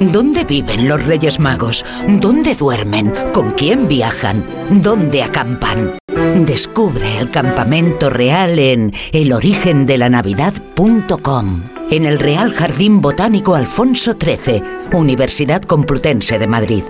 ¿Dónde 0.00 0.44
viven 0.44 0.88
los 0.88 1.04
Reyes 1.04 1.38
Magos? 1.38 1.84
¿Dónde 2.08 2.54
duermen? 2.54 3.12
¿Con 3.34 3.52
quién 3.52 3.86
viajan? 3.86 4.46
¿Dónde 4.70 5.22
acampan? 5.22 5.98
Descubre 6.46 7.18
el 7.18 7.30
campamento 7.30 8.08
real 8.08 8.58
en 8.58 8.94
elorigendelanavidad.com. 9.12 11.62
En 11.90 12.06
el 12.06 12.18
Real 12.18 12.54
Jardín 12.54 13.02
Botánico 13.02 13.54
Alfonso 13.54 14.16
XIII, 14.18 14.62
Universidad 14.94 15.60
Complutense 15.62 16.38
de 16.38 16.46
Madrid. 16.46 16.84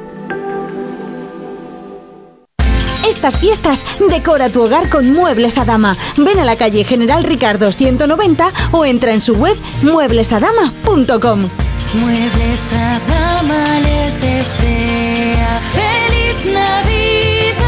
Estas 3.09 3.39
fiestas, 3.39 3.85
decora 4.09 4.51
tu 4.51 4.63
hogar 4.63 4.89
con 4.89 5.13
Muebles 5.13 5.59
a 5.59 5.65
Dama. 5.65 5.97
Ven 6.17 6.39
a 6.39 6.45
la 6.45 6.55
calle 6.55 6.85
General 6.85 7.25
Ricardo 7.25 7.73
190 7.73 8.53
o 8.71 8.85
entra 8.85 9.13
en 9.13 9.21
su 9.21 9.35
web 9.35 9.57
mueblesadama.com. 9.83 11.49
Muebles 11.95 12.73
a 12.73 13.01
dama 13.01 13.81
les 13.81 14.21
desea 14.21 15.61
feliz 15.73 16.53
Navidad. 16.55 17.61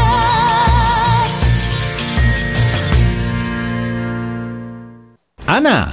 Ana, 5.45 5.92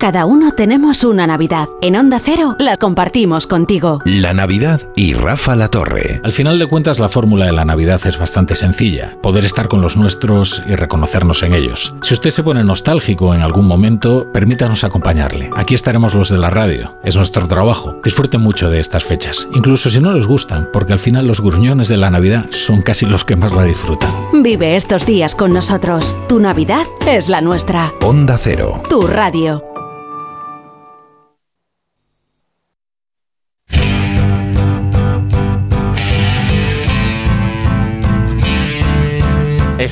Cada 0.00 0.24
uno 0.24 0.52
tenemos 0.52 1.04
una 1.04 1.26
Navidad. 1.26 1.68
En 1.82 1.94
Onda 1.94 2.22
Cero 2.24 2.56
la 2.58 2.76
compartimos 2.76 3.46
contigo. 3.46 4.00
La 4.06 4.32
Navidad 4.32 4.80
y 4.96 5.12
Rafa 5.12 5.56
La 5.56 5.68
Torre. 5.68 6.22
Al 6.24 6.32
final 6.32 6.58
de 6.58 6.64
cuentas, 6.64 6.98
la 6.98 7.10
fórmula 7.10 7.44
de 7.44 7.52
la 7.52 7.66
Navidad 7.66 8.00
es 8.06 8.18
bastante 8.18 8.54
sencilla. 8.54 9.18
Poder 9.22 9.44
estar 9.44 9.68
con 9.68 9.82
los 9.82 9.98
nuestros 9.98 10.62
y 10.66 10.74
reconocernos 10.74 11.42
en 11.42 11.52
ellos. 11.52 11.94
Si 12.00 12.14
usted 12.14 12.30
se 12.30 12.42
pone 12.42 12.64
nostálgico 12.64 13.34
en 13.34 13.42
algún 13.42 13.66
momento, 13.66 14.26
permítanos 14.32 14.84
acompañarle. 14.84 15.50
Aquí 15.54 15.74
estaremos 15.74 16.14
los 16.14 16.30
de 16.30 16.38
la 16.38 16.48
radio. 16.48 16.96
Es 17.04 17.16
nuestro 17.16 17.46
trabajo. 17.46 17.96
Disfruten 18.02 18.40
mucho 18.40 18.70
de 18.70 18.80
estas 18.80 19.04
fechas. 19.04 19.48
Incluso 19.52 19.90
si 19.90 20.00
no 20.00 20.14
les 20.14 20.26
gustan, 20.26 20.70
porque 20.72 20.94
al 20.94 20.98
final 20.98 21.26
los 21.26 21.42
gruñones 21.42 21.88
de 21.88 21.98
la 21.98 22.08
Navidad 22.08 22.46
son 22.48 22.80
casi 22.80 23.04
los 23.04 23.26
que 23.26 23.36
más 23.36 23.52
la 23.52 23.64
disfrutan. 23.64 24.10
Vive 24.32 24.76
estos 24.76 25.04
días 25.04 25.34
con 25.34 25.52
nosotros. 25.52 26.16
Tu 26.26 26.38
Navidad 26.38 26.86
es 27.06 27.28
la 27.28 27.42
nuestra. 27.42 27.92
Onda 28.00 28.38
Cero. 28.38 28.80
Tu 28.88 29.06
radio. 29.06 29.69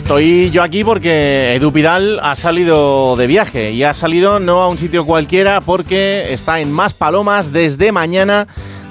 Estoy 0.08 0.50
yo 0.50 0.62
aquí 0.62 0.84
porque 0.84 1.54
Edu 1.56 1.70
Pidal 1.70 2.18
ha 2.22 2.34
salido 2.34 3.14
de 3.16 3.26
viaje 3.26 3.72
y 3.72 3.82
ha 3.82 3.92
salido 3.92 4.40
no 4.40 4.62
a 4.62 4.68
un 4.68 4.78
sitio 4.78 5.04
cualquiera 5.04 5.60
porque 5.60 6.32
está 6.32 6.60
en 6.60 6.72
Más 6.72 6.94
Palomas 6.94 7.52
desde 7.52 7.92
mañana. 7.92 8.46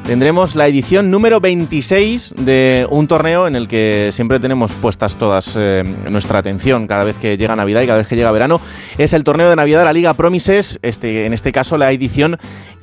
Tendremos 0.06 0.56
la 0.56 0.68
edición 0.68 1.10
número 1.10 1.42
26 1.42 2.36
de 2.38 2.86
un 2.92 3.08
torneo 3.08 3.48
en 3.48 3.56
el 3.56 3.68
que 3.68 4.10
siempre 4.12 4.40
tenemos 4.40 4.72
puestas 4.74 5.16
todas 5.16 5.56
eh, 5.58 5.84
nuestra 6.10 6.38
atención 6.38 6.86
cada 6.86 7.04
vez 7.04 7.18
que 7.18 7.36
llega 7.36 7.56
Navidad 7.56 7.82
y 7.82 7.88
cada 7.88 7.98
vez 7.98 8.08
que 8.08 8.16
llega 8.16 8.32
verano. 8.32 8.62
Es 9.00 9.12
el 9.14 9.24
torneo 9.24 9.50
de 9.50 9.56
Navidad 9.56 9.80
de 9.80 9.86
la 9.86 9.94
Liga 9.94 10.14
Promises, 10.14 10.78
este, 10.84 11.26
en 11.26 11.34
este 11.34 11.52
caso 11.52 11.78
la 11.78 11.92
edición 11.92 12.38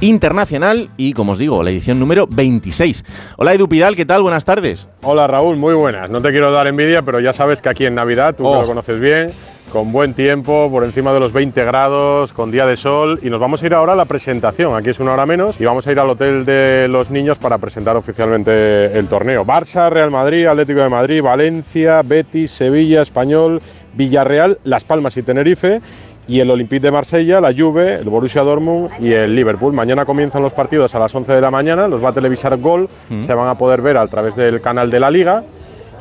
internacional 0.09 0.91
y, 0.97 1.13
como 1.15 1.33
os 1.33 1.39
digo, 1.39 1.63
la 1.63 1.71
edición 1.71 1.99
número 1.99 2.27
26. 2.29 3.05
Hola 3.39 3.55
Edu 3.55 3.69
Pidal, 3.69 3.97
¿qué 3.97 4.05
tal? 4.05 4.23
Buenas 4.23 4.45
tardes. 4.45 4.87
Hola 5.03 5.27
Raúl, 5.27 5.57
muy 5.57 5.75
buenas. 5.75 6.11
No 6.11 6.21
te 6.21 6.31
quiero 6.31 6.53
dar 6.53 6.67
envidia, 6.67 7.03
pero 7.03 7.21
ya 7.21 7.33
sabes 7.33 7.63
que 7.63 7.71
aquí 7.71 7.87
en 7.87 7.95
Navidad, 7.95 8.35
tú 8.37 8.43
que 8.45 8.49
Oh. 8.51 8.61
lo 8.61 8.67
conoces 8.67 9.01
bien, 9.01 9.33
con 9.73 9.91
buen 9.93 10.13
tiempo, 10.15 10.69
por 10.71 10.85
encima 10.85 11.13
de 11.13 11.21
los 11.21 11.33
20 11.33 11.65
grados, 11.65 12.33
con 12.33 12.51
día 12.51 12.67
de 12.67 12.77
sol, 12.77 13.19
y 13.23 13.31
nos 13.31 13.41
vamos 13.41 13.63
a 13.63 13.67
ir 13.67 13.75
ahora 13.75 13.95
a 13.95 13.97
la 13.97 14.05
presentación. 14.05 14.77
Aquí 14.77 14.91
es 14.91 15.01
una 15.01 15.15
hora 15.15 15.25
menos 15.27 15.61
y 15.61 15.65
vamos 15.65 15.87
a 15.87 15.93
ir 15.93 15.99
al 15.99 16.11
hotel 16.11 16.45
de 16.45 16.87
los 16.89 17.11
niños 17.11 17.39
para 17.39 17.57
presentar 17.59 17.97
oficialmente 17.97 18.97
el 18.99 19.07
torneo. 19.09 19.45
Barça, 19.45 19.91
Real 19.91 20.11
Madrid, 20.11 20.47
Atlético 20.47 20.81
de 20.81 20.89
Madrid, 20.91 21.23
Valencia, 21.23 22.03
Betis, 22.05 22.51
Sevilla, 22.51 23.03
Español, 23.03 23.61
Villarreal, 23.95 24.59
Las 24.65 24.85
Palmas 24.85 25.17
y 25.17 25.23
Tenerife. 25.23 25.81
Y 26.27 26.41
el 26.41 26.51
Olympique 26.51 26.81
de 26.81 26.91
Marsella, 26.91 27.41
la 27.41 27.53
Juve, 27.53 27.95
el 27.97 28.09
Borussia 28.09 28.43
Dortmund 28.43 28.91
y 28.99 29.13
el 29.13 29.35
Liverpool. 29.35 29.73
Mañana 29.75 30.05
comienzan 30.07 30.43
los 30.43 30.55
partidos 30.55 30.95
a 30.95 30.99
las 30.99 31.15
11 31.15 31.33
de 31.35 31.41
la 31.41 31.51
mañana, 31.51 31.87
los 31.87 32.03
va 32.03 32.09
a 32.09 32.13
televisar 32.13 32.57
Gol, 32.59 32.89
Mm. 33.11 33.23
se 33.23 33.35
van 33.35 33.49
a 33.49 33.57
poder 33.59 33.83
ver 33.83 33.97
a 33.99 34.07
través 34.07 34.35
del 34.35 34.61
canal 34.63 34.91
de 34.91 35.01
la 35.01 35.11
Liga 35.11 35.43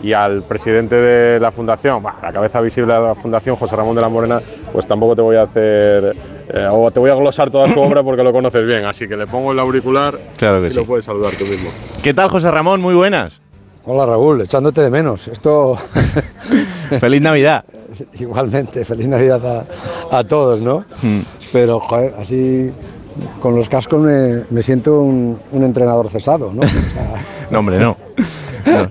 y 0.01 0.13
al 0.13 0.41
presidente 0.43 0.95
de 0.95 1.39
la 1.39 1.51
fundación, 1.51 2.01
bah, 2.03 2.15
la 2.21 2.31
cabeza 2.31 2.61
visible 2.61 2.93
de 2.93 2.99
la 3.01 3.15
fundación, 3.15 3.55
José 3.57 3.75
Ramón 3.75 3.95
de 3.95 4.01
la 4.01 4.09
Morena, 4.09 4.41
pues 4.71 4.85
tampoco 4.87 5.15
te 5.15 5.21
voy 5.21 5.35
a 5.35 5.41
hacer 5.43 6.15
eh, 6.53 6.67
o 6.71 6.89
te 6.91 6.99
voy 6.99 7.09
a 7.09 7.15
glosar 7.15 7.49
toda 7.51 7.67
su 7.67 7.79
obra 7.81 8.01
porque 8.03 8.23
lo 8.23 8.31
conoces 8.31 8.65
bien, 8.65 8.85
así 8.85 9.07
que 9.07 9.15
le 9.17 9.27
pongo 9.27 9.51
el 9.51 9.59
auricular 9.59 10.17
Claro 10.37 10.61
que 10.61 10.67
y 10.67 10.69
sí. 10.71 10.77
lo 10.77 10.85
puedes 10.85 11.03
saludar 11.05 11.33
tú 11.37 11.45
mismo. 11.45 11.69
¿Qué 12.01 12.13
tal, 12.13 12.29
José 12.29 12.49
Ramón? 12.49 12.79
Muy 12.81 12.95
buenas. 12.95 13.41
Hola 13.85 14.05
Raúl, 14.05 14.39
echándote 14.41 14.79
de 14.81 14.89
menos. 14.89 15.27
Esto. 15.27 15.77
Feliz 16.99 17.21
Navidad. 17.21 17.65
Igualmente, 18.19 18.85
feliz 18.85 19.07
Navidad 19.07 19.65
a, 20.11 20.17
a 20.17 20.23
todos, 20.23 20.61
¿no? 20.61 20.85
Mm. 21.01 21.19
Pero, 21.51 21.79
joder, 21.79 22.15
así 22.19 22.71
con 23.41 23.55
los 23.55 23.69
cascos 23.69 24.01
me, 24.01 24.43
me 24.49 24.63
siento 24.63 24.99
un, 24.99 25.37
un 25.51 25.63
entrenador 25.63 26.09
cesado, 26.09 26.51
¿no? 26.53 26.61
O 26.61 26.67
sea, 26.67 27.23
No, 27.51 27.59
hombre, 27.59 27.77
no. 27.77 27.97
No. 28.65 28.87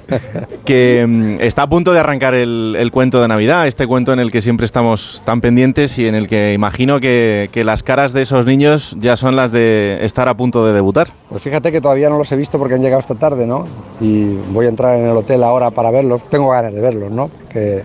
Que 0.65 1.05
mm, 1.09 1.41
está 1.41 1.63
a 1.63 1.67
punto 1.67 1.93
de 1.93 1.99
arrancar 1.99 2.35
el, 2.35 2.77
el 2.79 2.93
cuento 2.93 3.23
de 3.23 3.29
Navidad, 3.29 3.67
este 3.67 3.87
cuento 3.87 4.13
en 4.13 4.21
el 4.21 4.31
que 4.31 4.43
siempre 4.43 4.67
estamos 4.67 5.23
tan 5.25 5.41
pendientes 5.41 5.99
y 5.99 6.07
en 6.07 6.15
el 6.15 6.29
que 6.29 6.53
imagino 6.53 7.01
que, 7.01 7.49
que 7.53 7.65
las 7.65 7.83
caras 7.83 8.13
de 8.13 8.23
esos 8.23 8.45
niños 8.45 8.95
ya 9.01 9.17
son 9.17 9.35
las 9.35 9.51
de 9.51 9.99
estar 10.03 10.29
a 10.29 10.37
punto 10.37 10.67
de 10.67 10.75
debutar. 10.75 11.13
Pues 11.31 11.43
fíjate 11.43 11.73
que 11.73 11.81
todavía 11.81 12.11
no 12.11 12.19
los 12.19 12.31
he 12.33 12.37
visto 12.37 12.59
porque 12.59 12.75
han 12.75 12.83
llegado 12.83 13.01
esta 13.01 13.15
tarde, 13.15 13.47
¿no? 13.47 13.67
Y 14.01 14.35
voy 14.53 14.67
a 14.67 14.69
entrar 14.69 14.99
en 14.99 15.07
el 15.07 15.17
hotel 15.17 15.43
ahora 15.43 15.71
para 15.71 15.91
verlos. 15.91 16.23
Tengo 16.29 16.51
ganas 16.51 16.75
de 16.75 16.81
verlos, 16.81 17.11
¿no? 17.11 17.31
Que 17.49 17.79
eh, 17.79 17.85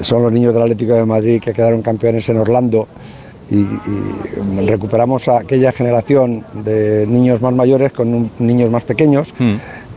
son 0.00 0.22
los 0.22 0.32
niños 0.32 0.52
del 0.54 0.62
Atlético 0.62 0.94
de 0.94 1.04
Madrid 1.04 1.40
que 1.40 1.52
quedaron 1.52 1.82
campeones 1.82 2.28
en 2.28 2.36
Orlando 2.38 2.86
y, 3.50 3.56
y 3.60 4.66
recuperamos 4.66 5.26
a 5.28 5.38
aquella 5.40 5.72
generación 5.72 6.44
de 6.64 7.06
niños 7.08 7.40
más 7.42 7.52
mayores 7.52 7.92
con 7.92 8.14
un- 8.14 8.30
niños 8.38 8.70
más 8.70 8.84
pequeños. 8.84 9.32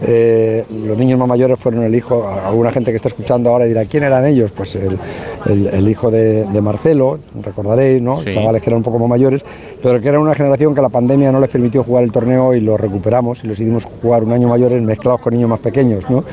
Eh, 0.05 0.65
los 0.85 0.97
niños 0.97 1.17
más 1.19 1.27
mayores 1.29 1.57
fueron 1.59 1.83
el 1.83 1.95
hijo, 1.95 2.27
alguna 2.27 2.71
gente 2.71 2.91
que 2.91 2.97
está 2.97 3.07
escuchando 3.07 3.51
ahora 3.51 3.65
dirá, 3.65 3.85
¿quién 3.85 4.03
eran 4.03 4.25
ellos? 4.25 4.51
Pues 4.51 4.75
el, 4.75 4.97
el- 5.45 5.67
el 5.67 5.87
hijo 5.87 6.11
de, 6.11 6.45
de 6.45 6.61
Marcelo, 6.61 7.19
recordaréis, 7.41 8.01
¿no? 8.01 8.19
Sí. 8.19 8.33
Chavales 8.33 8.61
que 8.61 8.69
eran 8.69 8.77
un 8.77 8.83
poco 8.83 8.99
más 8.99 9.07
mayores, 9.07 9.45
pero 9.81 10.01
que 10.01 10.09
eran 10.09 10.21
una 10.21 10.33
generación 10.33 10.73
que 10.75 10.81
la 10.81 10.89
pandemia 10.89 11.31
no 11.31 11.39
les 11.39 11.49
permitió 11.49 11.83
jugar 11.83 12.03
el 12.03 12.11
torneo 12.11 12.53
y 12.53 12.59
lo 12.59 12.75
recuperamos 12.75 13.43
y 13.43 13.47
los 13.47 13.59
hicimos 13.59 13.85
jugar 14.01 14.23
un 14.23 14.33
año 14.33 14.49
mayores 14.49 14.81
mezclados 14.81 15.21
con 15.21 15.33
niños 15.35 15.49
más 15.49 15.59
pequeños, 15.59 16.09
¿no? 16.09 16.25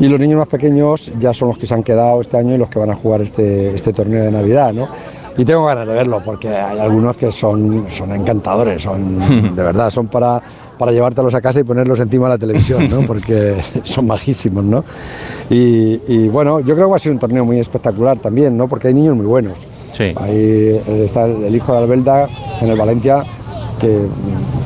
Y 0.00 0.08
los 0.08 0.18
niños 0.18 0.38
más 0.38 0.48
pequeños 0.48 1.12
ya 1.18 1.32
son 1.32 1.48
los 1.48 1.58
que 1.58 1.66
se 1.66 1.74
han 1.74 1.82
quedado 1.82 2.20
este 2.20 2.36
año 2.36 2.54
y 2.54 2.58
los 2.58 2.68
que 2.68 2.78
van 2.78 2.90
a 2.90 2.94
jugar 2.94 3.22
este, 3.22 3.74
este 3.74 3.92
torneo 3.92 4.24
de 4.24 4.32
Navidad, 4.32 4.72
¿no? 4.72 4.88
Y 5.36 5.44
tengo 5.44 5.64
ganas 5.64 5.86
de 5.86 5.94
verlo 5.94 6.22
porque 6.24 6.48
hay 6.48 6.78
algunos 6.78 7.16
que 7.16 7.32
son, 7.32 7.86
son 7.90 8.12
encantadores, 8.12 8.82
son 8.82 9.18
de 9.56 9.62
verdad, 9.62 9.90
son 9.90 10.06
para, 10.06 10.40
para 10.78 10.92
llevártelos 10.92 11.34
a 11.34 11.40
casa 11.40 11.60
y 11.60 11.64
ponerlos 11.64 11.98
encima 12.00 12.26
de 12.26 12.34
la 12.34 12.38
televisión, 12.38 12.88
¿no? 12.88 13.00
Porque 13.06 13.56
son 13.84 14.06
majísimos, 14.06 14.64
¿no? 14.64 14.84
Y, 15.50 16.00
y, 16.06 16.28
bueno, 16.28 16.60
yo 16.60 16.74
creo 16.74 16.86
que 16.86 16.90
va 16.90 16.96
a 16.96 17.00
ser 17.00 17.12
un 17.12 17.18
torneo 17.18 17.44
muy 17.44 17.58
espectacular 17.58 18.18
también, 18.18 18.56
¿no? 18.56 18.68
Porque 18.68 18.88
hay 18.88 18.94
niños 18.94 19.16
muy 19.16 19.26
buenos. 19.26 19.58
Sí. 19.92 20.12
Ahí 20.16 20.80
está 21.04 21.26
el, 21.26 21.54
hijo 21.54 21.72
de 21.72 21.78
Albelda 21.78 22.28
en 22.60 22.68
el 22.68 22.76
Valencia, 22.76 23.22
que 23.80 24.06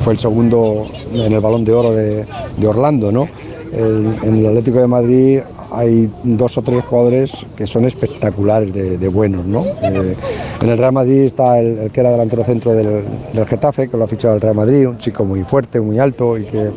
fue 0.03 0.13
el 0.13 0.19
segundo 0.19 0.87
en 1.13 1.33
el 1.33 1.39
Balón 1.39 1.65
de 1.65 1.73
Oro 1.73 1.91
de, 1.91 2.25
de 2.57 2.67
Orlando, 2.67 3.11
¿no? 3.11 3.27
El- 3.73 4.15
en 4.23 4.35
el 4.37 4.45
Atlético 4.47 4.79
de 4.79 4.87
Madrid 4.87 5.39
hay 5.71 6.09
dos 6.23 6.57
o 6.57 6.61
tres 6.63 6.83
jugadores 6.83 7.45
que 7.55 7.67
son 7.67 7.85
espectaculares 7.85 8.73
de, 8.73 8.97
de 8.97 9.07
buenos, 9.07 9.45
¿no? 9.45 9.63
Eh, 9.83 10.15
en 10.61 10.69
el 10.69 10.77
Real 10.77 10.91
Madrid 10.93 11.19
está 11.19 11.59
el, 11.59 11.77
el 11.77 11.91
que 11.91 11.99
era 12.01 12.09
delantero 12.11 12.43
centro 12.43 12.73
del, 12.73 13.03
del 13.33 13.45
Getafe, 13.45 13.87
que 13.87 13.95
lo 13.97 14.05
ha 14.05 14.07
fichado 14.07 14.33
el 14.35 14.41
Real 14.41 14.55
Madrid, 14.55 14.87
un 14.87 14.97
chico 14.97 15.23
muy 15.25 15.43
fuerte, 15.43 15.79
muy 15.79 15.99
alto 15.99 16.37
y 16.37 16.45
que, 16.45 16.69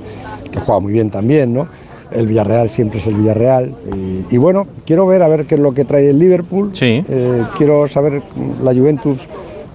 que 0.50 0.60
juega 0.60 0.80
muy 0.80 0.92
bien 0.92 1.08
también, 1.10 1.54
¿no? 1.54 1.66
El 2.10 2.26
Villarreal 2.26 2.68
siempre 2.68 2.98
es 2.98 3.06
el 3.06 3.14
Villarreal. 3.14 3.74
Y, 3.96 4.34
y 4.34 4.36
bueno, 4.36 4.66
quiero 4.84 5.06
ver 5.06 5.22
a 5.22 5.28
ver 5.28 5.46
qué 5.46 5.54
es 5.54 5.60
lo 5.62 5.72
que 5.72 5.86
trae 5.86 6.10
el 6.10 6.18
Liverpool. 6.18 6.70
Eh, 7.08 7.42
quiero 7.56 7.88
saber 7.88 8.20
la 8.62 8.74
Juventus 8.74 9.26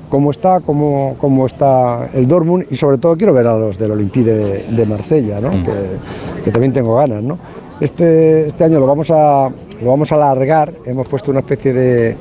cómo 0.10 0.32
está, 0.32 0.60
cómo, 0.62 1.16
cómo 1.20 1.46
está 1.46 2.10
el 2.14 2.28
Dortmund 2.28 2.66
y 2.70 2.76
sobre 2.78 2.98
todo 2.98 3.18
quiero 3.18 3.34
ver 3.34 3.48
a 3.48 3.58
los 3.58 3.78
del 3.78 3.92
Olympique 3.92 4.32
de, 4.32 4.64
de 4.76 4.86
Marsella, 4.86 5.40
¿no? 5.42 5.50
que, 5.52 6.44
que 6.46 6.52
también 6.52 6.74
tengo 6.74 6.96
ganas. 6.96 7.24
¿no? 7.24 7.38
Este, 7.80 8.48
este 8.48 8.64
año 8.64 8.80
lo 8.80 8.88
vamos, 8.88 9.12
a, 9.12 9.50
lo 9.82 9.90
vamos 9.90 10.12
a 10.12 10.16
alargar, 10.16 10.74
hemos 10.86 11.08
puesto 11.08 11.32
una 11.32 11.42
especie 11.42 11.74
de, 11.74 12.16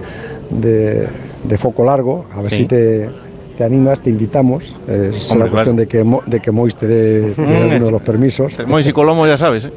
de- 0.51 1.09
de 1.45 1.59
foco 1.59 1.85
largo, 1.85 2.25
a 2.37 2.43
ver 2.43 2.51
Sí. 2.51 2.57
si 2.59 2.65
te, 2.67 3.09
te 3.57 3.63
animas, 3.65 4.01
te 4.01 4.11
invitamos. 4.11 4.75
Es 4.89 5.31
Hombre, 5.31 5.43
una 5.45 5.51
cuestión 5.51 5.77
de 5.77 5.87
que, 5.87 6.03
Mo- 6.05 6.23
de 6.27 6.41
que 6.41 6.51
Mois 6.51 6.75
te 6.75 6.87
dé, 6.89 7.31
te 7.33 7.43
dé 7.43 7.57
alguno 7.57 7.87
de 7.87 7.93
los 7.93 8.03
permisos. 8.03 8.59
Mois 8.67 8.87
y 8.87 8.93
Colomo 8.93 9.27
ya 9.27 9.37
sabes, 9.37 9.67
¿eh? 9.67 9.73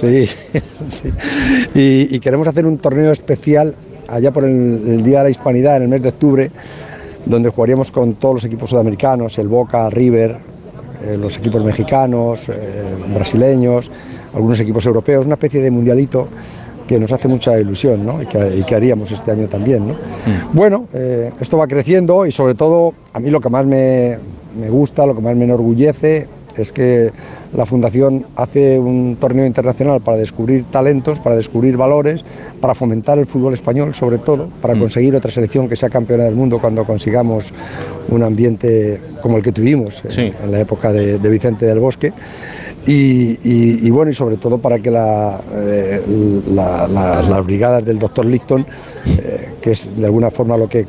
Sí, 0.00 0.60
sí. 0.86 1.08
Y, 1.74 2.14
y 2.14 2.20
queremos 2.20 2.46
hacer 2.46 2.66
un 2.66 2.76
torneo 2.78 3.10
especial 3.10 3.74
allá 4.06 4.30
por 4.32 4.44
el, 4.44 4.50
el 4.86 5.02
Día 5.02 5.18
de 5.18 5.24
la 5.24 5.30
Hispanidad, 5.30 5.78
en 5.78 5.84
el 5.84 5.88
mes 5.88 6.02
de 6.02 6.10
octubre, 6.10 6.50
donde 7.26 7.48
jugaríamos 7.48 7.90
con 7.90 8.14
todos 8.14 8.36
los 8.36 8.44
equipos 8.44 8.70
sudamericanos, 8.70 9.38
el 9.38 9.48
Boca, 9.48 9.88
River, 9.90 10.36
eh, 11.04 11.16
los 11.16 11.36
equipos 11.36 11.64
mexicanos, 11.64 12.48
eh, 12.48 12.52
brasileños, 13.14 13.90
algunos 14.34 14.58
equipos 14.60 14.84
europeos, 14.86 15.26
una 15.26 15.34
especie 15.34 15.60
de 15.60 15.70
mundialito 15.70 16.28
que 16.86 16.98
nos 16.98 17.10
hace 17.12 17.28
mucha 17.28 17.58
ilusión 17.58 18.04
¿no? 18.04 18.22
y, 18.22 18.26
que, 18.26 18.56
y 18.56 18.62
que 18.62 18.74
haríamos 18.74 19.10
este 19.10 19.30
año 19.30 19.48
también. 19.48 19.88
¿no? 19.88 19.94
Bueno, 20.52 20.86
eh, 20.92 21.32
esto 21.40 21.56
va 21.58 21.66
creciendo 21.66 22.26
y 22.26 22.32
sobre 22.32 22.54
todo 22.54 22.94
a 23.12 23.20
mí 23.20 23.30
lo 23.30 23.40
que 23.40 23.48
más 23.48 23.64
me, 23.64 24.18
me 24.58 24.68
gusta, 24.68 25.06
lo 25.06 25.14
que 25.14 25.22
más 25.22 25.34
me 25.34 25.44
enorgullece 25.44 26.26
es 26.56 26.72
que 26.72 27.10
la 27.54 27.66
Fundación 27.66 28.26
hace 28.36 28.78
un 28.78 29.16
torneo 29.20 29.46
internacional 29.46 30.00
para 30.00 30.16
descubrir 30.16 30.64
talentos, 30.70 31.20
para 31.20 31.36
descubrir 31.36 31.76
valores, 31.76 32.24
para 32.60 32.74
fomentar 32.74 33.18
el 33.18 33.26
fútbol 33.26 33.54
español 33.54 33.94
sobre 33.94 34.18
todo, 34.18 34.48
para 34.60 34.74
conseguir 34.80 35.14
otra 35.14 35.30
selección 35.30 35.68
que 35.68 35.76
sea 35.76 35.88
campeona 35.88 36.24
del 36.24 36.34
mundo 36.34 36.58
cuando 36.60 36.84
consigamos 36.84 37.52
un 38.08 38.22
ambiente 38.22 39.00
como 39.22 39.36
el 39.38 39.42
que 39.42 39.52
tuvimos 39.52 40.02
en 40.44 40.50
la 40.52 40.60
época 40.60 40.92
de, 40.92 41.18
de 41.18 41.28
Vicente 41.28 41.64
del 41.66 41.78
Bosque. 41.78 42.12
Y, 42.86 43.38
y- 43.42 43.80
y 43.82 43.90
bueno, 43.90 44.10
y 44.10 44.14
sobre 44.14 44.36
todo 44.36 44.58
para 44.58 44.78
que 44.78 44.90
la, 44.90 45.40
eh, 45.54 46.02
la- 46.54 46.86
la- 46.86 47.22
las 47.22 47.46
brigadas 47.46 47.82
del 47.82 47.98
doctor 47.98 48.26
Licton, 48.26 48.66
eh, 49.06 49.48
que 49.62 49.70
es 49.70 49.90
de 49.96 50.04
alguna 50.04 50.30
forma 50.30 50.58
lo 50.58 50.68
que, 50.68 50.86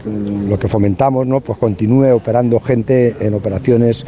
lo 0.49 0.59
que 0.59 0.67
fomentamos, 0.67 1.25
¿no? 1.25 1.39
pues 1.39 1.57
continúe 1.57 2.13
operando 2.13 2.59
gente 2.59 3.15
en 3.21 3.33
operaciones 3.33 4.05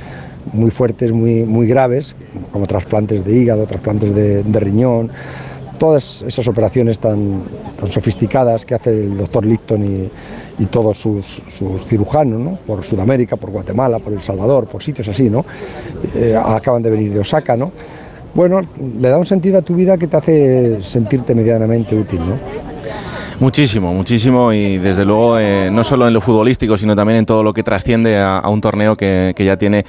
muy 0.53 0.71
fuertes, 0.71 1.11
muy, 1.11 1.43
muy 1.43 1.67
graves, 1.67 2.15
como 2.51 2.65
trasplantes 2.65 3.23
de 3.23 3.37
hígado, 3.37 3.65
trasplantes 3.65 4.13
de, 4.13 4.59
riñón, 4.59 5.09
todas 5.77 6.23
esas 6.27 6.47
operaciones 6.47 6.99
tan, 6.99 7.43
tan 7.79 7.91
sofisticadas 7.91 8.65
que 8.65 8.75
hace 8.75 8.91
el 8.91 9.17
doctor 9.17 9.45
Licton 9.45 10.09
y, 10.59 10.65
todos 10.71 10.97
sus, 10.97 11.41
sus 11.49 11.85
cirujanos, 11.85 12.39
¿no? 12.39 12.57
por 12.65 12.83
Sudamérica, 12.83 13.35
por 13.35 13.51
Guatemala, 13.51 13.99
por 13.99 14.11
El 14.11 14.21
Salvador, 14.21 14.65
por 14.65 14.81
sitios 14.81 15.07
así, 15.07 15.29
¿no? 15.29 15.45
Eh, 16.15 16.35
acaban 16.35 16.81
de 16.81 16.89
venir 16.89 17.13
de 17.13 17.19
Osaka, 17.19 17.55
¿no? 17.55 17.71
Bueno, 18.33 18.61
le 18.99 19.09
da 19.09 19.17
un 19.19 19.25
sentido 19.25 19.59
a 19.59 19.61
tu 19.61 19.75
vida 19.75 19.97
que 19.99 20.07
te 20.07 20.17
hace 20.17 20.83
sentirte 20.83 21.35
medianamente 21.35 21.95
útil, 21.95 22.19
¿no? 22.19 22.37
Muchísimo, 23.39 23.93
muchísimo 23.93 24.51
y 24.51 24.79
desde 24.79 25.05
luego 25.05 25.37
eh, 25.37 25.69
no 25.71 25.83
solo 25.83 26.07
en 26.07 26.13
lo 26.13 26.21
futbolístico, 26.21 26.75
sino 26.75 26.95
también 26.95 27.19
en 27.19 27.25
todo 27.27 27.43
lo 27.43 27.53
que 27.53 27.61
trasciende 27.61 28.17
a, 28.17 28.39
a 28.39 28.49
un 28.49 28.61
torneo 28.61 28.97
que, 28.97 29.33
que 29.35 29.45
ya 29.45 29.57
tiene 29.57 29.85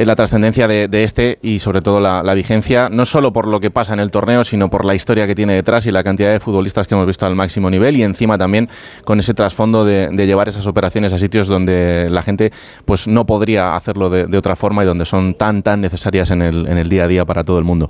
eh, 0.00 0.04
la 0.06 0.14
trascendencia 0.16 0.68
de, 0.68 0.88
de 0.88 1.04
este 1.04 1.38
y 1.42 1.58
sobre 1.58 1.82
todo 1.82 2.00
la, 2.00 2.22
la 2.22 2.34
vigencia, 2.34 2.88
no 2.88 3.04
solo 3.04 3.32
por 3.32 3.46
lo 3.46 3.60
que 3.60 3.70
pasa 3.70 3.92
en 3.94 4.00
el 4.00 4.10
torneo, 4.10 4.44
sino 4.44 4.70
por 4.70 4.84
la 4.84 4.94
historia 4.94 5.26
que 5.26 5.34
tiene 5.34 5.54
detrás 5.54 5.86
y 5.86 5.90
la 5.90 6.04
cantidad 6.04 6.30
de 6.30 6.40
futbolistas 6.40 6.86
que 6.86 6.94
hemos 6.94 7.06
visto 7.06 7.26
al 7.26 7.34
máximo 7.34 7.68
nivel 7.70 7.96
y 7.96 8.02
encima 8.02 8.38
también 8.38 8.68
con 9.04 9.18
ese 9.18 9.34
trasfondo 9.34 9.84
de, 9.84 10.08
de 10.08 10.26
llevar 10.26 10.48
esas 10.48 10.66
operaciones 10.66 11.12
a 11.12 11.18
sitios 11.18 11.48
donde 11.48 12.06
la 12.10 12.22
gente 12.22 12.52
pues 12.84 13.08
no 13.08 13.26
podría 13.26 13.74
hacerlo 13.74 14.08
de, 14.10 14.26
de 14.26 14.38
otra 14.38 14.54
forma 14.56 14.84
y 14.84 14.86
donde 14.86 15.04
son 15.04 15.34
tan 15.34 15.62
tan 15.62 15.80
necesarias 15.80 16.30
en 16.30 16.42
el, 16.42 16.66
en 16.68 16.78
el 16.78 16.88
día 16.88 17.04
a 17.04 17.08
día 17.08 17.24
para 17.24 17.42
todo 17.44 17.58
el 17.58 17.64
mundo. 17.64 17.88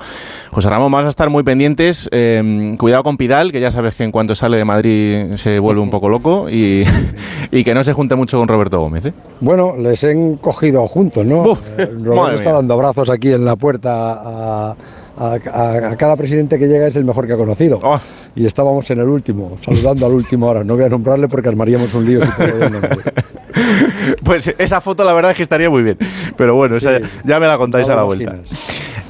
José 0.51 0.71
Ramón, 0.71 0.91
vamos 0.91 1.07
a 1.07 1.11
estar 1.11 1.29
muy 1.29 1.43
pendientes. 1.43 2.09
eh, 2.13 2.75
cuidado 2.79 3.03
con 3.03 3.17
Pidal, 3.17 3.53
que 3.53 3.61
ya 3.61 3.71
sabes 3.71 3.95
que 3.95 4.05
en 4.05 4.13
cuanto 4.13 4.35
sale 4.35 4.57
de 4.57 4.65
Madrid 4.65 5.35
se 5.37 5.59
vuelve 5.59 5.81
un 5.83 5.91
poco 5.91 6.09
loco 6.09 6.49
y, 6.49 6.85
y 7.51 7.65
que 7.65 7.75
no 7.75 7.85
se 7.85 7.93
junte 7.93 8.15
mucho 8.15 8.39
con 8.39 8.49
Roberto 8.49 8.81
Gómez. 8.81 9.07
¿eh? 9.07 9.13
Bueno, 9.41 9.77
les 9.77 10.03
he 10.05 10.37
cogido 10.41 10.87
juntos, 10.87 11.27
¿no? 11.27 11.59
Roberto 12.05 12.37
está 12.37 12.53
dando 12.53 12.75
abrazos 12.75 13.11
aquí 13.11 13.33
en 13.33 13.45
la 13.45 13.57
puerta 13.57 14.13
a, 14.13 14.71
a- 14.71 14.77
a- 15.53 15.89
a 15.91 15.97
cada 15.97 16.17
presidente 16.17 16.59
que 16.59 16.67
llega 16.69 16.87
es 16.87 16.97
el 16.97 17.05
mejor 17.05 17.27
que 17.27 17.33
ha 17.33 17.37
conocido. 17.37 17.81
Oh. 17.83 18.01
Y 18.37 18.47
estábamos 18.47 18.89
en 18.91 19.01
el 19.01 19.09
último, 19.09 19.57
saludando 19.65 20.07
al 20.07 20.13
último 20.13 20.47
ahora. 20.47 20.63
No 20.65 20.77
voy 20.77 20.85
a 20.85 20.89
nombrarle 20.89 21.27
porque 21.29 21.49
armaríamos 21.49 21.93
un 21.95 22.05
lío 22.07 22.21
si. 22.23 22.29
Pues 24.25 24.55
esa 24.59 24.81
foto 24.81 25.05
la 25.05 25.13
verdad 25.13 25.33
es 25.33 25.37
que 25.37 25.43
estaría 25.43 25.69
muy 25.71 25.83
bien. 25.83 25.99
Pero 26.37 26.55
bueno, 26.55 26.77
esa 26.77 27.01
ya 27.25 27.41
me 27.41 27.47
la 27.47 27.59
contáis 27.59 27.87
No 27.89 27.93
a 27.95 27.97
la 27.97 28.03
vuelta. 28.05 28.35
imaginas. 28.35 28.61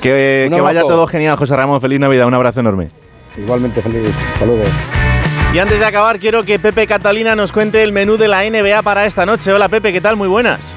Que, 0.01 0.48
que 0.53 0.61
vaya 0.61 0.83
todo 0.83 1.07
genial, 1.07 1.37
José 1.37 1.57
Ramón. 1.57 1.81
Feliz 1.81 2.01
Navidad, 2.01 2.27
un 2.27 2.35
abrazo 2.35 2.61
enorme. 2.61 2.88
Igualmente 3.37 3.83
feliz. 3.83 4.11
Saludos. 4.38 4.68
Y 5.55 5.59
antes 5.59 5.79
de 5.79 5.85
acabar, 5.87 6.18
quiero 6.18 6.42
que 6.44 6.59
Pepe 6.59 6.87
Catalina 6.87 7.35
nos 7.35 7.53
cuente 7.53 7.83
el 7.83 7.92
menú 7.92 8.16
de 8.16 8.29
la 8.29 8.42
NBA 8.48 8.83
para 8.83 9.07
esta 9.07 9.24
noche. 9.27 9.53
Hola 9.53 9.68
Pepe, 9.68 9.92
¿qué 9.92 10.01
tal? 10.01 10.16
Muy 10.16 10.29
buenas. 10.29 10.77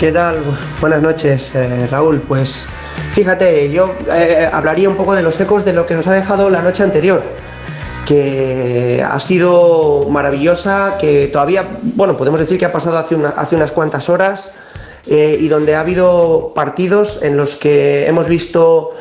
¿Qué 0.00 0.12
tal? 0.12 0.38
Buenas 0.80 1.02
noches, 1.02 1.54
eh, 1.54 1.86
Raúl. 1.90 2.22
Pues 2.26 2.66
fíjate, 3.12 3.70
yo 3.70 3.94
eh, 4.10 4.48
hablaría 4.50 4.88
un 4.88 4.96
poco 4.96 5.14
de 5.14 5.22
los 5.22 5.38
ecos 5.40 5.64
de 5.64 5.74
lo 5.74 5.86
que 5.86 5.94
nos 5.94 6.06
ha 6.06 6.12
dejado 6.14 6.48
la 6.48 6.62
noche 6.62 6.82
anterior, 6.82 7.22
que 8.06 9.04
ha 9.06 9.20
sido 9.20 10.06
maravillosa, 10.08 10.96
que 10.98 11.28
todavía, 11.28 11.64
bueno, 11.82 12.16
podemos 12.16 12.40
decir 12.40 12.58
que 12.58 12.64
ha 12.64 12.72
pasado 12.72 12.96
hace, 12.96 13.14
una- 13.14 13.28
hace 13.36 13.56
unas 13.56 13.72
cuantas 13.72 14.08
horas 14.08 14.52
eh, 15.06 15.36
y 15.38 15.48
donde 15.48 15.74
ha 15.74 15.80
habido 15.80 16.52
partidos 16.54 17.22
en 17.22 17.36
los 17.36 17.56
que 17.56 18.06
hemos 18.06 18.26
visto 18.28 18.92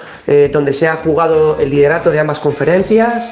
donde 0.53 0.75
se 0.75 0.87
ha 0.87 0.95
jugado 0.97 1.57
el 1.59 1.71
liderato 1.71 2.11
de 2.11 2.19
ambas 2.19 2.37
conferencias, 2.37 3.31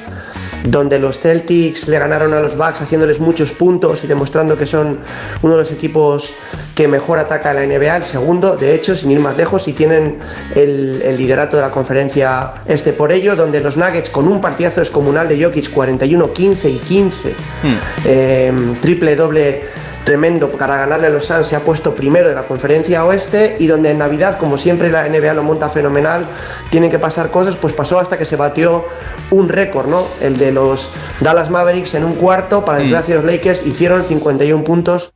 donde 0.63 1.00
los 1.00 1.20
Celtics 1.20 1.88
le 1.88 2.00
ganaron 2.00 2.34
a 2.34 2.39
los 2.39 2.58
Bucks 2.58 2.82
haciéndoles 2.82 3.20
muchos 3.20 3.52
puntos 3.52 4.04
y 4.04 4.08
demostrando 4.08 4.58
que 4.58 4.65
son 4.65 5.00
uno 5.41 5.54
de 5.54 5.60
los 5.60 5.72
equipos 5.72 6.34
que 6.76 6.88
mejor 6.88 7.20
ataca 7.20 7.54
la 7.54 7.65
NBA, 7.65 7.98
el 7.98 8.04
segundo, 8.04 8.56
de 8.56 8.76
hecho, 8.76 8.96
sin 8.96 9.12
ir 9.12 9.20
más 9.20 9.36
lejos, 9.36 9.67
y 9.67 9.74
tienen 9.74 10.20
el, 10.56 11.02
el 11.04 11.17
liderato 11.17 11.58
de 11.58 11.63
la 11.63 11.72
conferencia 11.72 12.52
este 12.67 12.93
por 12.93 13.12
ello, 13.12 13.36
donde 13.36 13.62
los 13.62 13.78
Nuggets 13.78 14.10
con 14.10 14.28
un 14.28 14.39
partidazo 14.41 14.82
descomunal 14.82 15.28
de 15.28 15.43
Jokic 15.43 15.72
41, 15.72 16.34
15 16.34 16.70
y 16.70 16.78
15, 16.78 17.34
eh, 18.06 18.52
triple 18.82 19.15
doble 19.15 19.87
tremendo 20.08 20.50
para 20.50 20.78
ganarle 20.78 21.08
a 21.08 21.10
los 21.10 21.26
Suns 21.26 21.48
se 21.48 21.58
ha 21.58 21.60
puesto 21.60 21.93
primero 21.93 22.30
de 22.30 22.34
la 22.34 22.43
conferencia 22.43 23.04
oeste 23.04 23.58
y 23.60 23.67
donde 23.67 23.91
en 23.91 23.98
Navidad, 23.98 24.38
como 24.38 24.58
siempre 24.58 24.89
la 24.89 25.06
NBA 25.06 25.34
lo 25.34 25.43
monta 25.43 25.67
fenomenal, 25.67 26.26
tienen 26.70 26.89
que 26.89 26.98
pasar 26.98 27.30
cosas, 27.30 27.58
pues 27.58 27.74
pasó 27.74 28.00
hasta 28.00 28.17
que 28.17 28.24
se 28.24 28.38
batió 28.38 28.86
un 29.32 29.50
récord, 29.50 29.88
¿no? 29.88 30.08
El 30.22 30.38
de 30.38 30.54
los 30.54 30.93
Dallas 31.20 31.50
Mavericks 31.50 31.93
en 31.96 32.06
un 32.06 32.15
cuarto, 32.15 32.63
para 32.63 32.80
desgracia 32.80 33.15
de 33.15 33.22
los 33.22 33.30
Lakers 33.30 33.67
hicieron 33.67 34.06
51 34.06 34.63
puntos 34.63 35.12